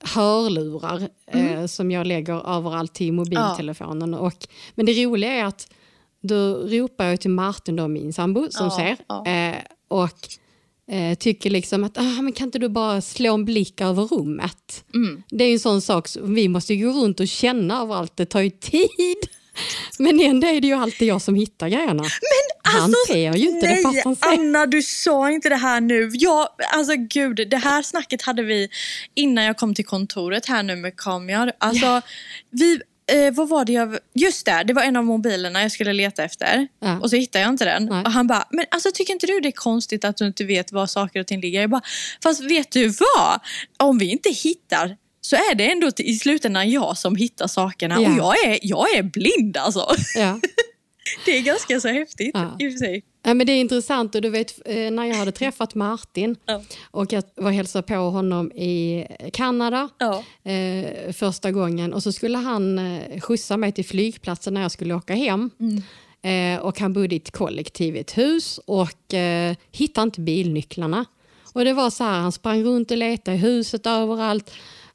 hörlurar 0.03 1.09
Mm. 1.33 1.57
eh, 1.57 1.65
som 1.65 1.91
jag 1.91 2.07
lägger 2.07 2.57
överallt 2.57 2.93
till 2.93 3.13
mobiltelefonen. 3.13 4.13
Och, 4.13 4.47
men 4.75 4.85
det 4.85 5.05
roliga 5.05 5.31
är 5.33 5.45
att 5.45 5.67
då 6.21 6.53
ropar 6.53 7.05
jag 7.05 7.21
till 7.21 7.29
Martin, 7.31 7.75
då, 7.75 7.87
min 7.87 8.13
sambo, 8.13 8.47
som 8.49 8.65
Ja, 8.65 8.75
ser. 8.77 8.97
ja. 9.07 9.25
Eh, 9.27 9.55
och 9.87 10.19
eh, 10.91 11.15
tycker 11.15 11.49
liksom 11.49 11.83
att 11.83 11.97
ah, 11.97 12.21
men 12.21 12.33
kan 12.33 12.47
inte 12.47 12.59
du 12.59 12.69
bara 12.69 13.01
slå 13.01 13.33
en 13.33 13.45
blick 13.45 13.81
över 13.81 14.03
rummet? 14.03 14.83
Mm. 14.93 15.23
Det 15.29 15.43
är 15.43 15.53
en 15.53 15.59
sån 15.59 15.81
sak, 15.81 16.07
som 16.07 16.33
vi 16.35 16.47
måste 16.47 16.75
gå 16.75 16.89
runt 16.89 17.19
och 17.19 17.27
känna 17.27 17.81
överallt, 17.81 18.17
det 18.17 18.25
tar 18.25 18.41
ju 18.41 18.49
tid. 18.49 19.17
Men 19.99 20.19
ändå 20.19 20.47
är 20.47 20.61
det 20.61 20.67
ju 20.67 20.73
alltid 20.73 21.07
jag 21.07 21.21
som 21.21 21.35
hittar 21.35 21.69
grejerna. 21.69 22.03
han 22.63 22.93
ser 23.07 23.33
ju 23.33 23.49
inte 23.49 23.67
det 23.67 23.81
fast 23.83 24.03
han 24.03 24.15
ser. 24.15 24.27
alltså, 24.27 24.41
Anna 24.41 24.65
du 24.65 24.81
sa 24.81 25.31
inte 25.31 25.49
det 25.49 25.55
här 25.55 25.81
nu. 25.81 26.09
Jag, 26.13 26.47
alltså 26.73 26.93
gud, 26.95 27.47
det 27.49 27.57
här 27.57 27.81
snacket 27.81 28.21
hade 28.21 28.43
vi 28.43 28.69
innan 29.13 29.43
jag 29.43 29.57
kom 29.57 29.75
till 29.75 29.85
kontoret 29.85 30.45
här 30.45 30.63
nu 30.63 30.75
med 30.75 30.95
kameror. 30.97 31.51
Alltså, 31.57 32.01
vi, 32.49 32.81
eh, 33.13 33.31
vad 33.33 33.49
var 33.49 33.65
det 33.65 33.73
jag... 33.73 33.97
Just 34.13 34.45
det, 34.45 34.63
det 34.67 34.73
var 34.73 34.83
en 34.83 34.95
av 34.95 35.05
mobilerna 35.05 35.61
jag 35.61 35.71
skulle 35.71 35.93
leta 35.93 36.23
efter. 36.23 36.67
Ja. 36.79 36.99
Och 36.99 37.09
så 37.09 37.15
hittade 37.15 37.43
jag 37.43 37.49
inte 37.53 37.65
den. 37.65 37.85
Nej. 37.85 38.03
Och 38.05 38.11
han 38.11 38.27
bara, 38.27 38.47
men 38.51 38.65
alltså 38.71 38.89
tycker 38.93 39.13
inte 39.13 39.27
du 39.27 39.39
det 39.39 39.47
är 39.49 39.51
konstigt 39.51 40.05
att 40.05 40.17
du 40.17 40.27
inte 40.27 40.43
vet 40.43 40.71
var 40.71 40.87
saker 40.87 41.19
och 41.19 41.27
ting 41.27 41.41
ligger? 41.41 41.61
Jag 41.61 41.69
bara, 41.69 41.81
fast 42.23 42.41
vet 42.41 42.71
du 42.71 42.87
vad? 42.87 43.39
Om 43.79 43.97
vi 43.97 44.05
inte 44.11 44.29
hittar 44.29 44.97
så 45.21 45.35
är 45.35 45.55
det 45.55 45.71
ändå 45.71 45.91
till- 45.91 46.05
i 46.05 46.13
slutändan 46.15 46.71
jag 46.71 46.97
som 46.97 47.15
hittar 47.15 47.47
sakerna. 47.47 48.01
Ja. 48.01 48.09
Och 48.11 48.17
jag 48.17 48.45
är, 48.51 48.59
jag 48.61 48.95
är 48.95 49.03
blind 49.03 49.57
alltså. 49.57 49.91
Ja. 50.15 50.39
Det 51.25 51.37
är 51.37 51.41
ganska 51.41 51.79
så 51.79 51.87
häftigt 51.87 52.35
i 52.59 52.67
och 52.67 52.71
för 52.71 52.77
sig. 52.77 53.03
Ja, 53.23 53.33
men 53.33 53.47
det 53.47 53.53
är 53.53 53.59
intressant 53.61 54.15
och 54.15 54.21
du 54.21 54.29
vet 54.29 54.59
eh, 54.65 54.91
när 54.91 55.05
jag 55.05 55.15
hade 55.15 55.31
träffat 55.31 55.75
Martin 55.75 56.35
Ja. 56.45 56.61
och 56.91 57.13
jag 57.13 57.23
var 57.35 57.51
hälsade 57.51 57.87
på 57.87 57.93
honom 57.95 58.51
i 58.51 59.05
Kanada 59.33 59.89
Ja. 59.97 60.23
eh, 60.51 61.11
första 61.13 61.51
gången 61.51 61.93
och 61.93 62.03
så 62.03 62.11
skulle 62.11 62.37
han 62.37 62.79
eh, 62.79 63.19
skjutsa 63.19 63.57
mig 63.57 63.71
till 63.71 63.85
flygplatsen 63.85 64.53
när 64.53 64.61
jag 64.61 64.71
skulle 64.71 64.93
åka 64.93 65.13
hem. 65.15 65.49
Eh, 66.21 66.61
och 66.61 66.79
han 66.79 66.93
bodde 66.93 67.15
i 67.15 67.17
ett 67.17 67.31
kollektiv 67.31 67.95
i 67.95 67.99
ett 67.99 68.17
hus 68.17 68.59
och 68.65 69.13
eh, 69.13 69.55
hittade 69.71 70.03
inte 70.03 70.21
bilnycklarna. 70.21 71.05
Och 71.53 71.65
det 71.65 71.73
var 71.73 71.89
så 71.89 72.03
här, 72.03 72.19
han 72.19 72.31
sprang 72.31 72.63
runt 72.63 72.91
och 72.91 72.97
letade 72.97 73.37
i 73.37 73.39
huset 73.39 73.87
överallt. 73.87 74.51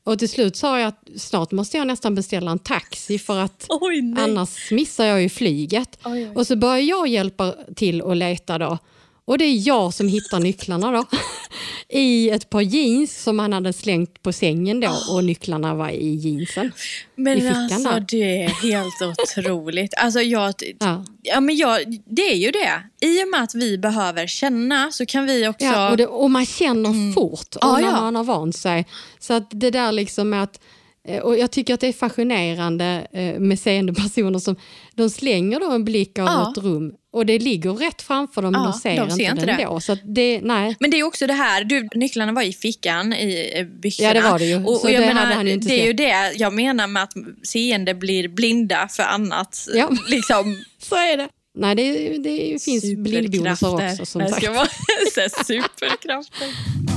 Och 0.06 0.18
till 0.18 0.28
slut 0.28 0.56
sa 0.56 0.78
jag 0.78 0.88
att 0.88 1.08
snart 1.16 1.52
måste 1.52 1.76
jag 1.76 1.86
nästan 1.86 2.14
beställa 2.14 2.50
en 2.50 2.58
taxi 2.58 3.18
för 3.18 3.38
att 3.38 3.66
Oj, 3.68 4.14
annars 4.18 4.70
missar 4.70 5.04
jag 5.04 5.22
ju 5.22 5.28
flyget. 5.28 5.98
Oj, 6.04 6.12
oj. 6.12 6.32
Och 6.34 6.46
så 6.46 6.56
börjar 6.56 6.78
jag 6.78 7.08
hjälpa 7.08 7.54
till 7.76 8.02
och 8.02 8.16
leta 8.16 8.58
då. 8.58 8.78
Och 9.28 9.38
det 9.38 9.44
är 9.44 9.66
jag 9.68 9.94
som 9.94 10.08
hittar 10.08 10.40
nycklarna 10.40 10.90
då. 10.92 11.04
I 11.88 12.30
ett 12.30 12.50
par 12.50 12.60
jeans 12.60 13.22
som 13.22 13.38
han 13.38 13.52
hade 13.52 13.72
slängt 13.72 14.22
på 14.22 14.32
sängen 14.32 14.80
då 14.80 14.90
och 15.10 15.24
nycklarna 15.24 15.74
var 15.74 15.90
i 15.90 16.14
jeansen. 16.14 16.66
i 16.66 17.20
Men 17.20 17.40
fickan 17.40 17.52
alltså 17.72 17.88
där. 17.90 18.04
det 18.08 18.42
är 18.42 18.48
helt 18.48 19.02
otroligt. 19.20 19.94
Alltså 19.96 20.20
jag, 20.20 20.54
Ja. 20.80 21.04
ja, 21.22 21.40
men 21.40 21.56
jag, 21.56 22.00
det 22.06 22.22
är 22.32 22.36
ju 22.36 22.50
det. 22.50 22.82
I 23.06 23.24
och 23.24 23.28
med 23.28 23.42
att 23.42 23.54
vi 23.54 23.78
behöver 23.78 24.26
känna 24.26 24.92
så 24.92 25.06
kan 25.06 25.26
vi 25.26 25.48
också... 25.48 25.64
Ja, 25.66 25.90
och, 25.90 25.96
det, 25.96 26.06
och 26.06 26.30
man 26.30 26.46
känner 26.46 27.12
fort 27.12 27.56
och 27.56 27.60
Ja, 27.62 27.78
när 27.78 27.92
man 27.92 28.16
har 28.16 28.24
vant 28.24 28.56
sig. 28.56 28.86
Så 29.18 29.34
att 29.34 29.46
det 29.50 29.70
där 29.70 29.92
liksom 29.92 30.30
med 30.30 30.42
att 30.42 30.60
eh, 31.08 31.18
och 31.22 31.38
jag 31.38 31.50
tycker 31.50 31.74
att 31.74 31.80
det 31.80 31.86
är 31.88 31.92
fascinerande 31.92 33.06
eh, 33.12 33.40
med 33.40 33.58
seende 33.60 33.94
personer 33.94 34.38
som 34.38 34.56
de 34.94 35.10
slänger 35.10 35.60
då 35.60 35.70
en 35.70 35.84
blick 35.84 36.18
över 36.18 36.30
Ja. 36.30 36.50
ett 36.50 36.58
rum 36.64 36.92
och 37.16 37.26
det 37.26 37.38
ligger 37.38 37.72
rätt 37.72 38.02
framför 38.02 38.42
dem 38.42 38.52
men 38.52 38.62
Ja, 38.62 38.70
de 38.70 38.78
ser, 38.78 38.96
de 38.96 39.10
ser 39.10 39.22
inte, 39.22 39.32
inte 39.32 39.46
det 39.46 39.52
ändå. 39.52 39.80
Så 39.80 39.96
det, 40.04 40.40
nej. 40.42 40.76
Men 40.80 40.90
det 40.90 40.98
är 40.98 41.04
också 41.04 41.26
det 41.26 41.32
här, 41.32 41.64
du, 41.64 41.88
nycklarna 41.94 42.32
var 42.32 42.42
i 42.42 42.52
fickan 42.52 43.12
i 43.12 43.52
eh, 43.54 43.64
byxorna. 43.66 44.08
Ja, 44.08 44.14
det 44.14 44.30
var 44.30 44.38
det 44.38 44.44
ju. 44.44 44.56
Och, 44.64 44.84
och 44.84 44.90
jag 44.90 45.02
det 45.02 45.14
menar, 45.14 45.44
det 45.44 45.80
är 45.80 45.86
ju 45.86 45.92
det 45.92 46.32
jag 46.36 46.52
menar 46.52 46.86
med 46.86 47.02
att 47.02 47.12
seende 47.42 47.94
blir 47.94 48.28
blinda 48.28 48.88
för 48.88 49.02
annat. 49.02 49.68
Ja. 49.74 49.90
Liksom, 50.08 50.64
Så 50.78 50.94
är 50.94 51.16
det. 51.16 51.28
Nej, 51.58 51.74
det, 51.74 52.18
det 52.18 52.62
finns 52.62 52.94
blindbonusar 52.96 53.74
också 53.74 54.06
som 54.06 54.28
sagt. 54.28 54.42
ska 54.42 54.52
vara 54.52 54.66
superkrafter. 55.44 56.95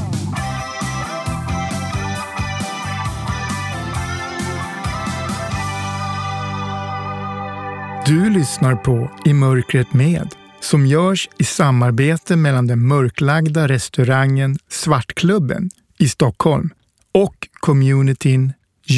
Du 8.10 8.30
lyssnar 8.30 8.76
på 8.76 9.12
I 9.26 9.34
mörkret 9.34 9.94
med 9.94 10.36
som 10.60 10.86
görs 10.86 11.30
i 11.38 11.44
samarbete 11.44 12.36
mellan 12.36 12.68
den 12.68 12.88
mörklagda 12.88 13.68
restaurangen 13.68 14.58
Svartklubben 14.70 15.70
i 15.98 16.10
Stockholm 16.10 16.70
och 17.12 17.48
communityn 17.54 18.54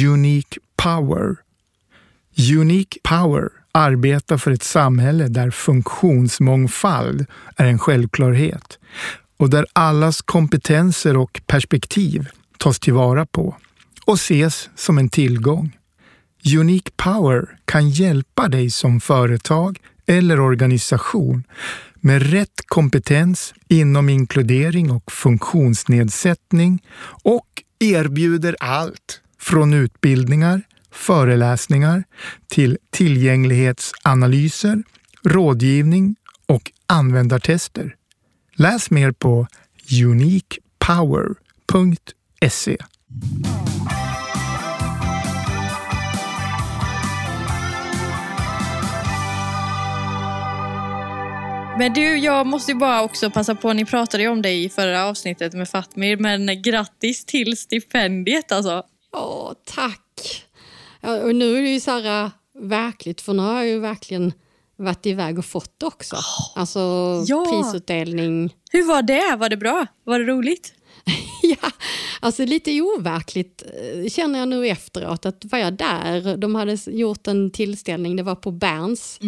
Unique 0.06 0.60
Power. 0.76 1.36
Unique 2.58 3.00
Power 3.02 3.48
arbetar 3.72 4.38
för 4.38 4.50
ett 4.50 4.62
samhälle 4.62 5.28
där 5.28 5.50
funktionsmångfald 5.50 7.26
är 7.56 7.64
en 7.64 7.78
självklarhet 7.78 8.78
och 9.36 9.50
där 9.50 9.66
allas 9.72 10.22
kompetenser 10.22 11.16
och 11.16 11.40
perspektiv 11.46 12.28
tas 12.58 12.80
tillvara 12.80 13.26
på 13.26 13.56
och 14.04 14.14
ses 14.14 14.70
som 14.76 14.98
en 14.98 15.08
tillgång. 15.08 15.72
Unique 16.44 16.90
Power 16.96 17.58
kan 17.64 17.90
hjälpa 17.90 18.48
dig 18.48 18.70
som 18.70 19.00
företag 19.00 19.78
eller 20.06 20.40
organisation 20.40 21.44
med 22.00 22.30
rätt 22.30 22.60
kompetens 22.66 23.54
inom 23.68 24.08
inkludering 24.08 24.90
och 24.90 25.12
funktionsnedsättning 25.12 26.82
och 27.22 27.46
erbjuder 27.78 28.56
allt 28.60 29.20
från 29.38 29.74
utbildningar, 29.74 30.62
föreläsningar 30.92 32.04
till 32.48 32.78
tillgänglighetsanalyser, 32.90 34.82
rådgivning 35.24 36.16
och 36.46 36.72
användartester. 36.86 37.94
Läs 38.54 38.90
mer 38.90 39.12
på 39.12 39.46
uniquepower.se. 40.04 42.76
Men 51.78 51.92
du, 51.92 52.18
jag 52.18 52.46
måste 52.46 52.72
ju 52.72 52.78
bara 52.78 53.02
också 53.02 53.30
passa 53.30 53.54
på, 53.54 53.72
ni 53.72 53.84
pratade 53.84 54.22
ju 54.22 54.28
om 54.28 54.42
dig 54.42 54.64
i 54.64 54.68
förra 54.68 55.04
avsnittet 55.04 55.52
med 55.54 55.68
Fatmir, 55.68 56.16
men 56.16 56.62
grattis 56.62 57.24
till 57.24 57.56
stipendiet 57.56 58.52
alltså. 58.52 58.82
Åh, 59.16 59.52
tack! 59.64 60.44
Ja, 61.00 61.20
och 61.22 61.34
nu 61.34 61.58
är 61.58 61.62
det 61.62 61.68
ju 61.68 61.80
så 61.80 61.90
här, 61.90 62.24
äh, 62.24 62.30
verkligt, 62.62 63.20
för 63.20 63.32
nu 63.34 63.42
har 63.42 63.54
jag 63.54 63.66
ju 63.66 63.78
verkligen 63.78 64.32
varit 64.76 65.06
iväg 65.06 65.38
och 65.38 65.44
fått 65.44 65.74
det 65.80 65.86
också. 65.86 66.16
Alltså 66.54 66.80
Ja. 67.26 67.46
prisutdelning. 67.50 68.54
Hur 68.70 68.84
var 68.84 69.02
det? 69.02 69.36
Var 69.36 69.48
det 69.48 69.56
bra? 69.56 69.86
Var 70.04 70.18
det 70.18 70.24
roligt? 70.24 70.72
ja, 71.42 71.70
alltså 72.20 72.44
lite 72.44 72.80
overkligt 72.80 73.62
eh, 74.02 74.08
känner 74.10 74.38
jag 74.38 74.48
nu 74.48 74.68
efteråt. 74.68 75.26
Att 75.26 75.44
var 75.44 75.58
jag 75.58 75.72
där, 75.72 76.36
de 76.36 76.54
hade 76.54 76.78
gjort 76.86 77.26
en 77.26 77.50
tillställning, 77.50 78.16
det 78.16 78.22
var 78.22 78.34
på 78.34 78.50
Berns 78.50 79.18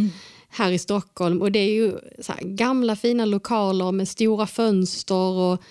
här 0.54 0.70
i 0.70 0.78
Stockholm. 0.78 1.42
Och 1.42 1.52
det 1.52 1.58
är 1.58 1.72
ju 1.72 1.98
gamla 2.40 2.96
fina 2.96 3.24
lokaler 3.24 3.92
med 3.92 4.08
stora 4.08 4.46
fönster 4.46 5.14
och 5.14 5.62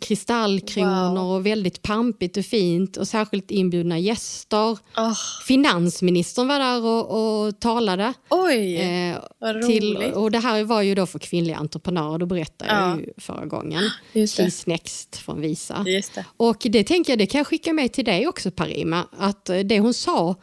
kristallkronor 0.00 1.36
och 1.36 1.46
väldigt 1.46 1.82
pampigt 1.82 2.36
och 2.36 2.44
fint 2.44 2.96
och 2.96 3.08
särskilt 3.08 3.50
inbjudna 3.50 3.98
gäster. 3.98 4.78
Oh. 4.96 5.14
Finansministern 5.46 6.48
var 6.48 6.58
där 6.58 6.84
och, 6.84 7.46
och 7.46 7.60
talade. 7.60 8.12
Oj! 8.30 8.76
Eh, 8.76 9.16
vad 9.38 9.62
till, 9.62 9.96
roligt. 9.96 10.14
och 10.14 10.30
det 10.30 10.38
här 10.38 10.64
var 10.64 10.82
ju 10.82 10.94
då 10.94 11.06
för 11.06 11.18
kvinnliga 11.18 11.56
entreprenörer, 11.56 12.18
det 12.18 12.26
berättade 12.26 12.70
Ja. 12.70 12.88
jag 12.90 13.00
ju 13.00 13.12
förra 13.16 13.46
gången. 13.46 13.82
Cheese 14.12 14.70
Next 14.70 15.16
från 15.16 15.40
Visa. 15.40 15.82
Det. 15.84 16.24
Och 16.36 16.56
det 16.64 16.84
tänker 16.84 17.12
jag, 17.12 17.18
det 17.18 17.26
kan 17.26 17.38
jag 17.38 17.46
skicka 17.46 17.72
med 17.72 17.92
till 17.92 18.04
dig 18.04 18.28
också 18.28 18.50
Parima, 18.50 19.06
att 19.18 19.48
eh, 19.50 19.58
det 19.58 19.80
hon 19.80 19.94
sa, 19.94 20.34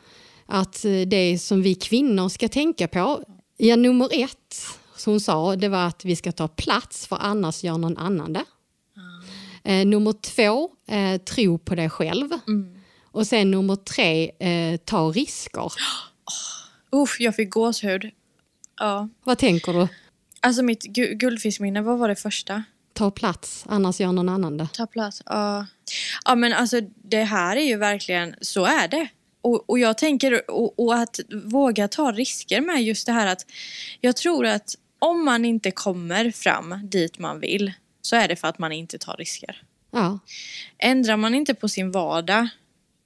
att 0.45 0.86
eh, 0.86 0.91
det 0.91 1.39
som 1.41 1.62
vi 1.62 1.75
kvinnor 1.75 2.29
ska 2.29 2.47
tänka 2.47 2.88
på, 2.88 3.23
ja 3.67 3.76
nummer 3.76 4.10
ett, 4.12 4.56
som 4.95 5.13
hon 5.13 5.19
sa, 5.19 5.56
det 5.56 5.69
var 5.69 5.88
att 5.88 6.06
vi 6.06 6.15
ska 6.15 6.32
ta 6.32 6.47
plats 6.47 7.08
för 7.08 7.17
annars 7.21 7.63
gör 7.63 7.78
någon 7.78 7.97
annan 7.97 8.34
det. 8.34 8.45
Eh, 9.63 9.86
nummer 9.86 10.13
två, 10.13 10.69
eh, 10.88 11.21
tro 11.21 11.58
på 11.58 11.76
dig 11.76 11.89
själv. 11.89 12.30
Och 13.12 13.28
sen 13.28 13.52
nummer 13.52 13.76
tre, 13.76 14.32
eh, 14.39 14.78
ta 14.78 15.08
risker. 15.12 15.71
Uff, 16.91 17.19
jag 17.19 17.36
fick 17.36 17.49
gåshud. 17.54 18.10
Ja. 18.80 19.10
Vad 19.23 19.38
tänker 19.38 19.73
du? 19.73 19.88
Alltså 20.41 20.63
mitt 20.63 20.84
gu- 20.84 21.13
guldfiskminne, 21.13 21.82
vad 21.82 21.99
var 21.99 22.08
det 22.08 22.15
första? 22.15 22.63
Ta 22.93 23.12
plats, 23.12 23.65
annars 23.69 23.99
gör 23.99 24.12
någon 24.12 24.30
annan 24.30 24.58
det. 24.58 24.67
Ta 24.73 24.88
plats. 24.88 25.21
Ja. 25.26 25.65
ja 26.26 26.36
men 26.36 26.54
alltså 26.54 26.82
det 27.04 27.23
här 27.23 27.56
är 27.56 27.65
ju 27.65 27.78
verkligen, 27.78 28.36
så 28.41 28.65
är 28.65 28.88
det. 28.88 29.08
Och, 29.43 29.69
och 29.69 29.79
jag 29.79 29.97
tänker, 29.97 30.51
och, 30.51 30.79
och 30.79 30.95
att 30.95 31.19
våga 31.43 31.88
ta 31.88 32.12
risker 32.12 32.62
med 32.62 32.84
just 32.84 33.06
det 33.06 33.12
här 33.12 33.27
att 33.27 33.45
jag 34.01 34.15
tror 34.15 34.45
att 34.45 34.75
om 34.99 35.25
man 35.25 35.45
inte 35.45 35.71
kommer 35.71 36.32
fram 36.32 36.79
dit 36.84 37.19
man 37.19 37.39
vill 37.39 37.73
så 38.01 38.15
är 38.15 38.27
det 38.27 38.36
för 38.36 38.47
att 38.47 38.60
man 38.60 38.71
inte 38.71 38.97
tar 38.97 39.15
risker. 39.17 39.62
Ja, 39.91 40.19
Ändrar 40.77 41.17
man 41.17 41.36
inte 41.36 41.53
på 41.53 41.69
sin 41.69 41.91
vardag 41.91 42.47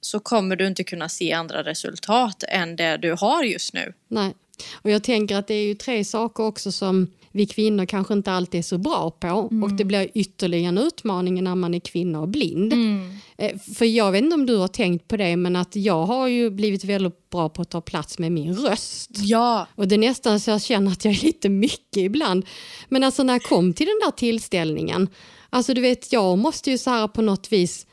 så 0.01 0.19
kommer 0.19 0.55
du 0.55 0.67
inte 0.67 0.83
kunna 0.83 1.09
se 1.09 1.33
andra 1.33 1.63
resultat 1.63 2.43
än 2.47 2.75
det 2.75 2.97
du 2.97 3.11
har 3.19 3.43
just 3.43 3.73
nu. 3.73 3.93
nej. 4.07 4.33
Och 4.71 4.89
jag 4.89 5.03
tänker 5.03 5.35
att 5.35 5.47
det 5.47 5.53
är 5.53 5.65
ju 5.67 5.75
tre 5.75 6.05
saker 6.05 6.43
också 6.43 6.71
som 6.71 7.07
vi 7.31 7.45
kvinnor 7.45 7.85
kanske 7.85 8.13
inte 8.13 8.31
alltid 8.31 8.59
är 8.59 8.63
så 8.63 8.77
bra 8.77 9.11
på. 9.11 9.27
Och 9.63 9.73
det 9.73 9.85
blir 9.85 10.09
ytterligare 10.13 10.67
en 10.69 10.77
utmaning 10.77 11.43
när 11.43 11.55
man 11.55 11.73
är 11.73 11.79
kvinna 11.79 12.21
och 12.21 12.27
blind. 12.27 12.73
Eh, 13.37 13.57
För 13.75 13.85
jag 13.85 14.11
vet 14.11 14.23
inte 14.23 14.33
om 14.35 14.45
du 14.45 14.55
har 14.57 14.67
tänkt 14.67 15.07
på 15.07 15.17
det, 15.17 15.35
men 15.35 15.55
att 15.55 15.75
jag 15.75 16.05
har 16.05 16.27
ju 16.27 16.49
blivit 16.49 16.83
väldigt 16.83 17.29
bra 17.29 17.49
på 17.49 17.61
att 17.61 17.69
ta 17.69 17.81
plats 17.81 18.19
med 18.19 18.31
min 18.31 18.55
röst. 18.55 19.09
Ja. 19.13 19.67
Och 19.75 19.87
det 19.87 19.95
är 19.95 19.99
nästan 19.99 20.39
så 20.39 20.51
jag 20.51 20.61
känner 20.61 20.91
att 20.91 21.05
jag 21.05 21.13
är 21.13 21.23
lite 21.25 21.49
mycket 21.49 21.97
ibland. 21.97 22.45
Men 22.89 23.03
alltså 23.03 23.23
när 23.23 23.33
jag 23.33 23.43
kom 23.43 23.73
till 23.73 23.85
den 23.87 23.99
där 24.09 24.11
tillställningen, 24.11 25.09
alltså 25.49 25.73
du 25.73 25.81
vet 25.81 26.11
jag 26.13 26.37
måste 26.37 26.71
ju 26.71 26.77
så 26.77 26.89
här 26.89 27.07
på 27.07 27.21
något 27.21 27.51
vis 27.51 27.87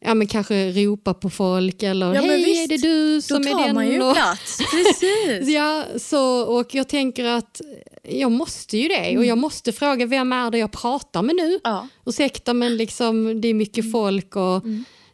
Ja 0.00 0.14
men 0.14 0.26
kanske 0.26 0.70
ropa 0.72 1.14
på 1.14 1.30
folk 1.30 1.82
eller 1.82 2.14
Ja, 2.14 2.20
hej. 2.20 2.44
Är 2.74 2.78
det 2.78 2.88
du 2.88 3.14
Då 3.16 3.20
som 3.22 3.36
är 3.46 3.52
tar 3.52 3.64
den? 3.66 3.74
man 3.74 3.88
ju 3.88 4.02
och- 4.02 4.14
plats. 4.14 4.58
Precis. 4.70 5.48
Ja, 5.54 5.84
så, 5.96 6.40
och 6.42 6.74
jag 6.74 6.88
tänker 6.88 7.24
att 7.24 7.60
jag 8.08 8.32
måste 8.32 8.78
ju 8.78 8.88
det 8.88 9.18
och 9.18 9.24
jag 9.24 9.38
måste 9.38 9.72
fråga 9.72 10.06
vem 10.06 10.32
är 10.32 10.50
det 10.50 10.58
jag 10.58 10.72
pratar 10.72 11.22
med 11.22 11.36
nu? 11.36 11.58
Ja. 11.64 11.88
Ursäkta 12.06 12.54
men 12.54 12.76
liksom, 12.76 13.40
det 13.40 13.48
är 13.48 13.54
mycket 13.54 13.92
folk 13.92 14.36
och 14.36 14.62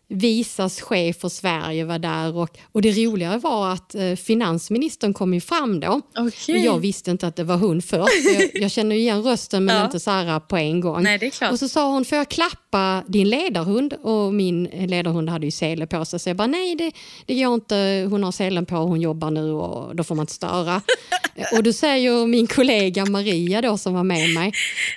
Visas 0.08 0.80
chef 0.80 1.16
för 1.20 1.28
Sverige 1.28 1.84
var 1.84 1.98
där 1.98 2.36
och, 2.36 2.58
och 2.72 2.82
det 2.82 2.92
roliga 2.92 3.38
var 3.38 3.72
att 3.72 3.94
eh, 3.94 4.14
finansministern 4.14 5.14
kom 5.14 5.34
ju 5.34 5.40
fram 5.40 5.80
då. 5.80 6.00
Okej. 6.18 6.54
Och 6.54 6.60
jag 6.64 6.78
visste 6.78 7.10
inte 7.10 7.26
att 7.26 7.36
det 7.36 7.44
var 7.44 7.56
hon 7.56 7.82
först. 7.82 8.24
Jag, 8.38 8.50
jag 8.62 8.70
känner 8.70 8.96
igen 8.96 9.22
rösten 9.22 9.64
men 9.64 9.76
Ja. 9.76 9.84
inte 9.84 10.00
så 10.00 10.10
här 10.10 10.40
på 10.40 10.56
en 10.56 10.80
gång. 10.80 11.02
Nej, 11.02 11.18
det 11.18 11.26
är 11.26 11.30
klart. 11.30 11.52
Och 11.52 11.58
så 11.58 11.68
sa 11.68 11.92
hon, 11.92 12.04
får 12.04 12.18
jag 12.18 12.28
klappa 12.28 13.02
din 13.08 13.28
ledarhund? 13.28 13.92
Och 13.92 14.34
min 14.34 14.64
ledarhund 14.64 15.28
hade 15.30 15.46
ju 15.46 15.50
sele 15.50 15.86
på 15.86 16.04
sig. 16.04 16.18
Så 16.20 16.28
jag 16.28 16.36
bara, 16.36 16.46
nej 16.46 16.74
det, 16.74 16.92
det 17.26 17.34
går 17.34 17.54
inte. 17.54 18.06
Hon 18.10 18.24
har 18.24 18.32
selen 18.32 18.66
på, 18.66 18.76
hon 18.76 19.00
jobbar 19.00 19.30
nu 19.30 19.50
och 19.52 19.96
då 19.96 20.04
får 20.04 20.14
man 20.14 20.22
inte 20.22 20.32
störa. 20.32 20.82
och 21.56 21.62
då 21.62 21.72
säger 21.72 22.26
min 22.26 22.46
kollega 22.46 23.06
Maria 23.06 23.62
då 23.62 23.78
som 23.78 23.94
var 23.94 24.04
med 24.04 24.30
mig, 24.34 24.48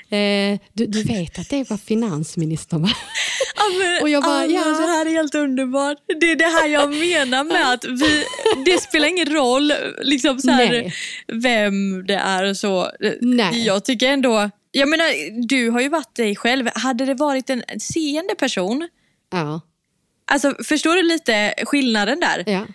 eh, 0.10 0.60
du, 0.74 0.86
du 0.86 1.04
vet 1.04 1.40
att 1.40 1.50
det 1.50 1.70
var 1.70 1.78
finansministern 1.78 2.82
va? 2.82 2.90
Ja, 3.56 3.64
men, 3.80 4.02
Och 4.02 4.10
jag 4.10 4.24
bara, 4.24 4.46
ja. 4.46 4.60
Det 4.98 5.10
här 5.10 5.12
är 5.16 5.18
helt 5.18 5.36
underbart. 5.36 5.98
Det 6.20 6.32
är 6.32 6.36
det 6.36 6.46
här 6.46 6.68
jag 6.68 6.90
menar 6.90 7.44
med 7.44 7.74
att 7.74 7.86
vi, 7.86 8.24
det 8.66 8.82
spelar 8.82 9.08
ingen 9.08 9.34
roll 9.34 9.74
liksom 10.02 10.40
så 10.40 10.52
här, 10.52 10.94
vem 11.42 12.06
det 12.08 12.14
är 12.16 12.44
och 12.50 12.58
så. 12.58 12.92
Nej. 13.22 13.66
Jag 13.66 13.86
tycker 13.86 14.08
ändå, 14.08 14.50
jag 14.72 14.90
menar 14.90 15.06
du 15.48 15.70
har 15.70 15.82
ju 15.82 15.90
varit 15.90 16.16
dig 16.16 16.36
själv. 16.36 16.70
Hade 16.76 17.06
det 17.06 17.14
varit 17.14 17.50
en 17.50 17.64
seende 17.80 18.36
person, 18.36 18.88
Ja. 19.32 19.62
alltså 20.32 20.54
förstår 20.64 20.96
du 20.96 21.04
lite 21.04 21.54
skillnaden 21.66 22.20
där? 22.20 22.44
Ja. 22.54 22.66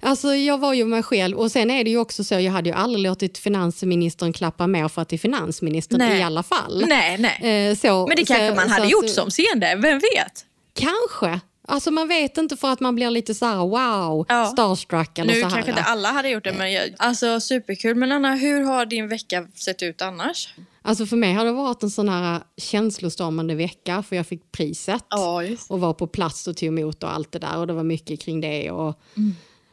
Alltså 0.00 0.34
jag 0.34 0.58
var 0.58 0.74
ju 0.74 0.84
mig 0.84 1.02
själv 1.02 1.36
och 1.38 1.50
sen 1.52 1.70
är 1.70 1.84
det 1.84 1.90
ju 1.90 1.98
också 1.98 2.24
så, 2.24 2.34
jag 2.34 2.52
hade 2.52 2.68
ju 2.70 2.74
aldrig 2.76 3.02
låtit 3.04 3.38
finansministern 3.38 4.32
klappa 4.32 4.66
mer 4.66 4.88
för 4.88 5.02
att 5.02 5.08
det 5.08 5.16
är 5.16 5.18
finansministern 5.18 5.98
Nej. 5.98 6.18
i 6.18 6.22
alla 6.22 6.42
fall. 6.42 6.84
Nej, 6.88 7.18
nej. 7.18 7.68
Eh, 7.70 7.76
så, 7.76 8.06
Men 8.06 8.16
det 8.16 8.24
kanske 8.24 8.48
så- 8.48 8.54
man 8.54 8.64
så 8.64 8.70
hade 8.72 8.84
att- 8.84 8.90
gjort 8.90 9.08
som 9.10 9.30
seende, 9.30 9.74
vem 9.82 9.98
vet? 9.98 10.44
Kanske. 10.74 11.40
Alltså 11.70 11.90
man 11.90 12.08
vet 12.08 12.38
inte 12.38 12.56
för 12.56 12.70
att 12.72 12.80
man 12.80 12.94
blir 12.94 13.10
lite 13.10 13.34
så 13.34 13.46
här 13.46 13.56
wow, 13.58 14.26
Ja. 14.28 14.46
starstruck 14.46 15.18
eller 15.18 15.34
Nu 15.34 15.40
så 15.40 15.46
här. 15.46 15.54
kanske 15.54 15.70
inte 15.70 15.82
alla 15.82 16.08
hade 16.08 16.28
gjort 16.28 16.44
det, 16.44 16.52
men 16.52 16.72
jag, 16.72 16.94
alltså 16.98 17.40
superkul. 17.40 17.94
Men 17.96 18.12
Anna, 18.12 18.34
hur 18.34 18.64
har 18.64 18.86
din 18.86 19.08
vecka 19.08 19.46
sett 19.54 19.82
ut 19.82 20.02
annars? 20.02 20.54
Alltså 20.82 21.06
för 21.06 21.16
mig 21.16 21.32
har 21.32 21.44
det 21.44 21.52
varit 21.52 21.82
en 21.82 21.90
sån 21.90 22.08
här 22.08 22.40
känslostormande 22.56 23.54
vecka 23.54 24.02
för 24.02 24.16
jag 24.16 24.26
fick 24.26 24.52
priset. 24.52 25.04
Ja, 25.10 25.42
och 25.68 25.80
var 25.80 25.94
på 25.94 26.06
plats 26.06 26.46
och 26.48 26.56
tog 26.56 26.66
emot 26.68 27.02
och 27.02 27.14
allt 27.14 27.32
det 27.32 27.38
där 27.38 27.58
och 27.58 27.66
det 27.66 27.72
var 27.72 27.84
mycket 27.84 28.20
kring 28.20 28.40
det 28.40 28.70
och, 28.70 29.00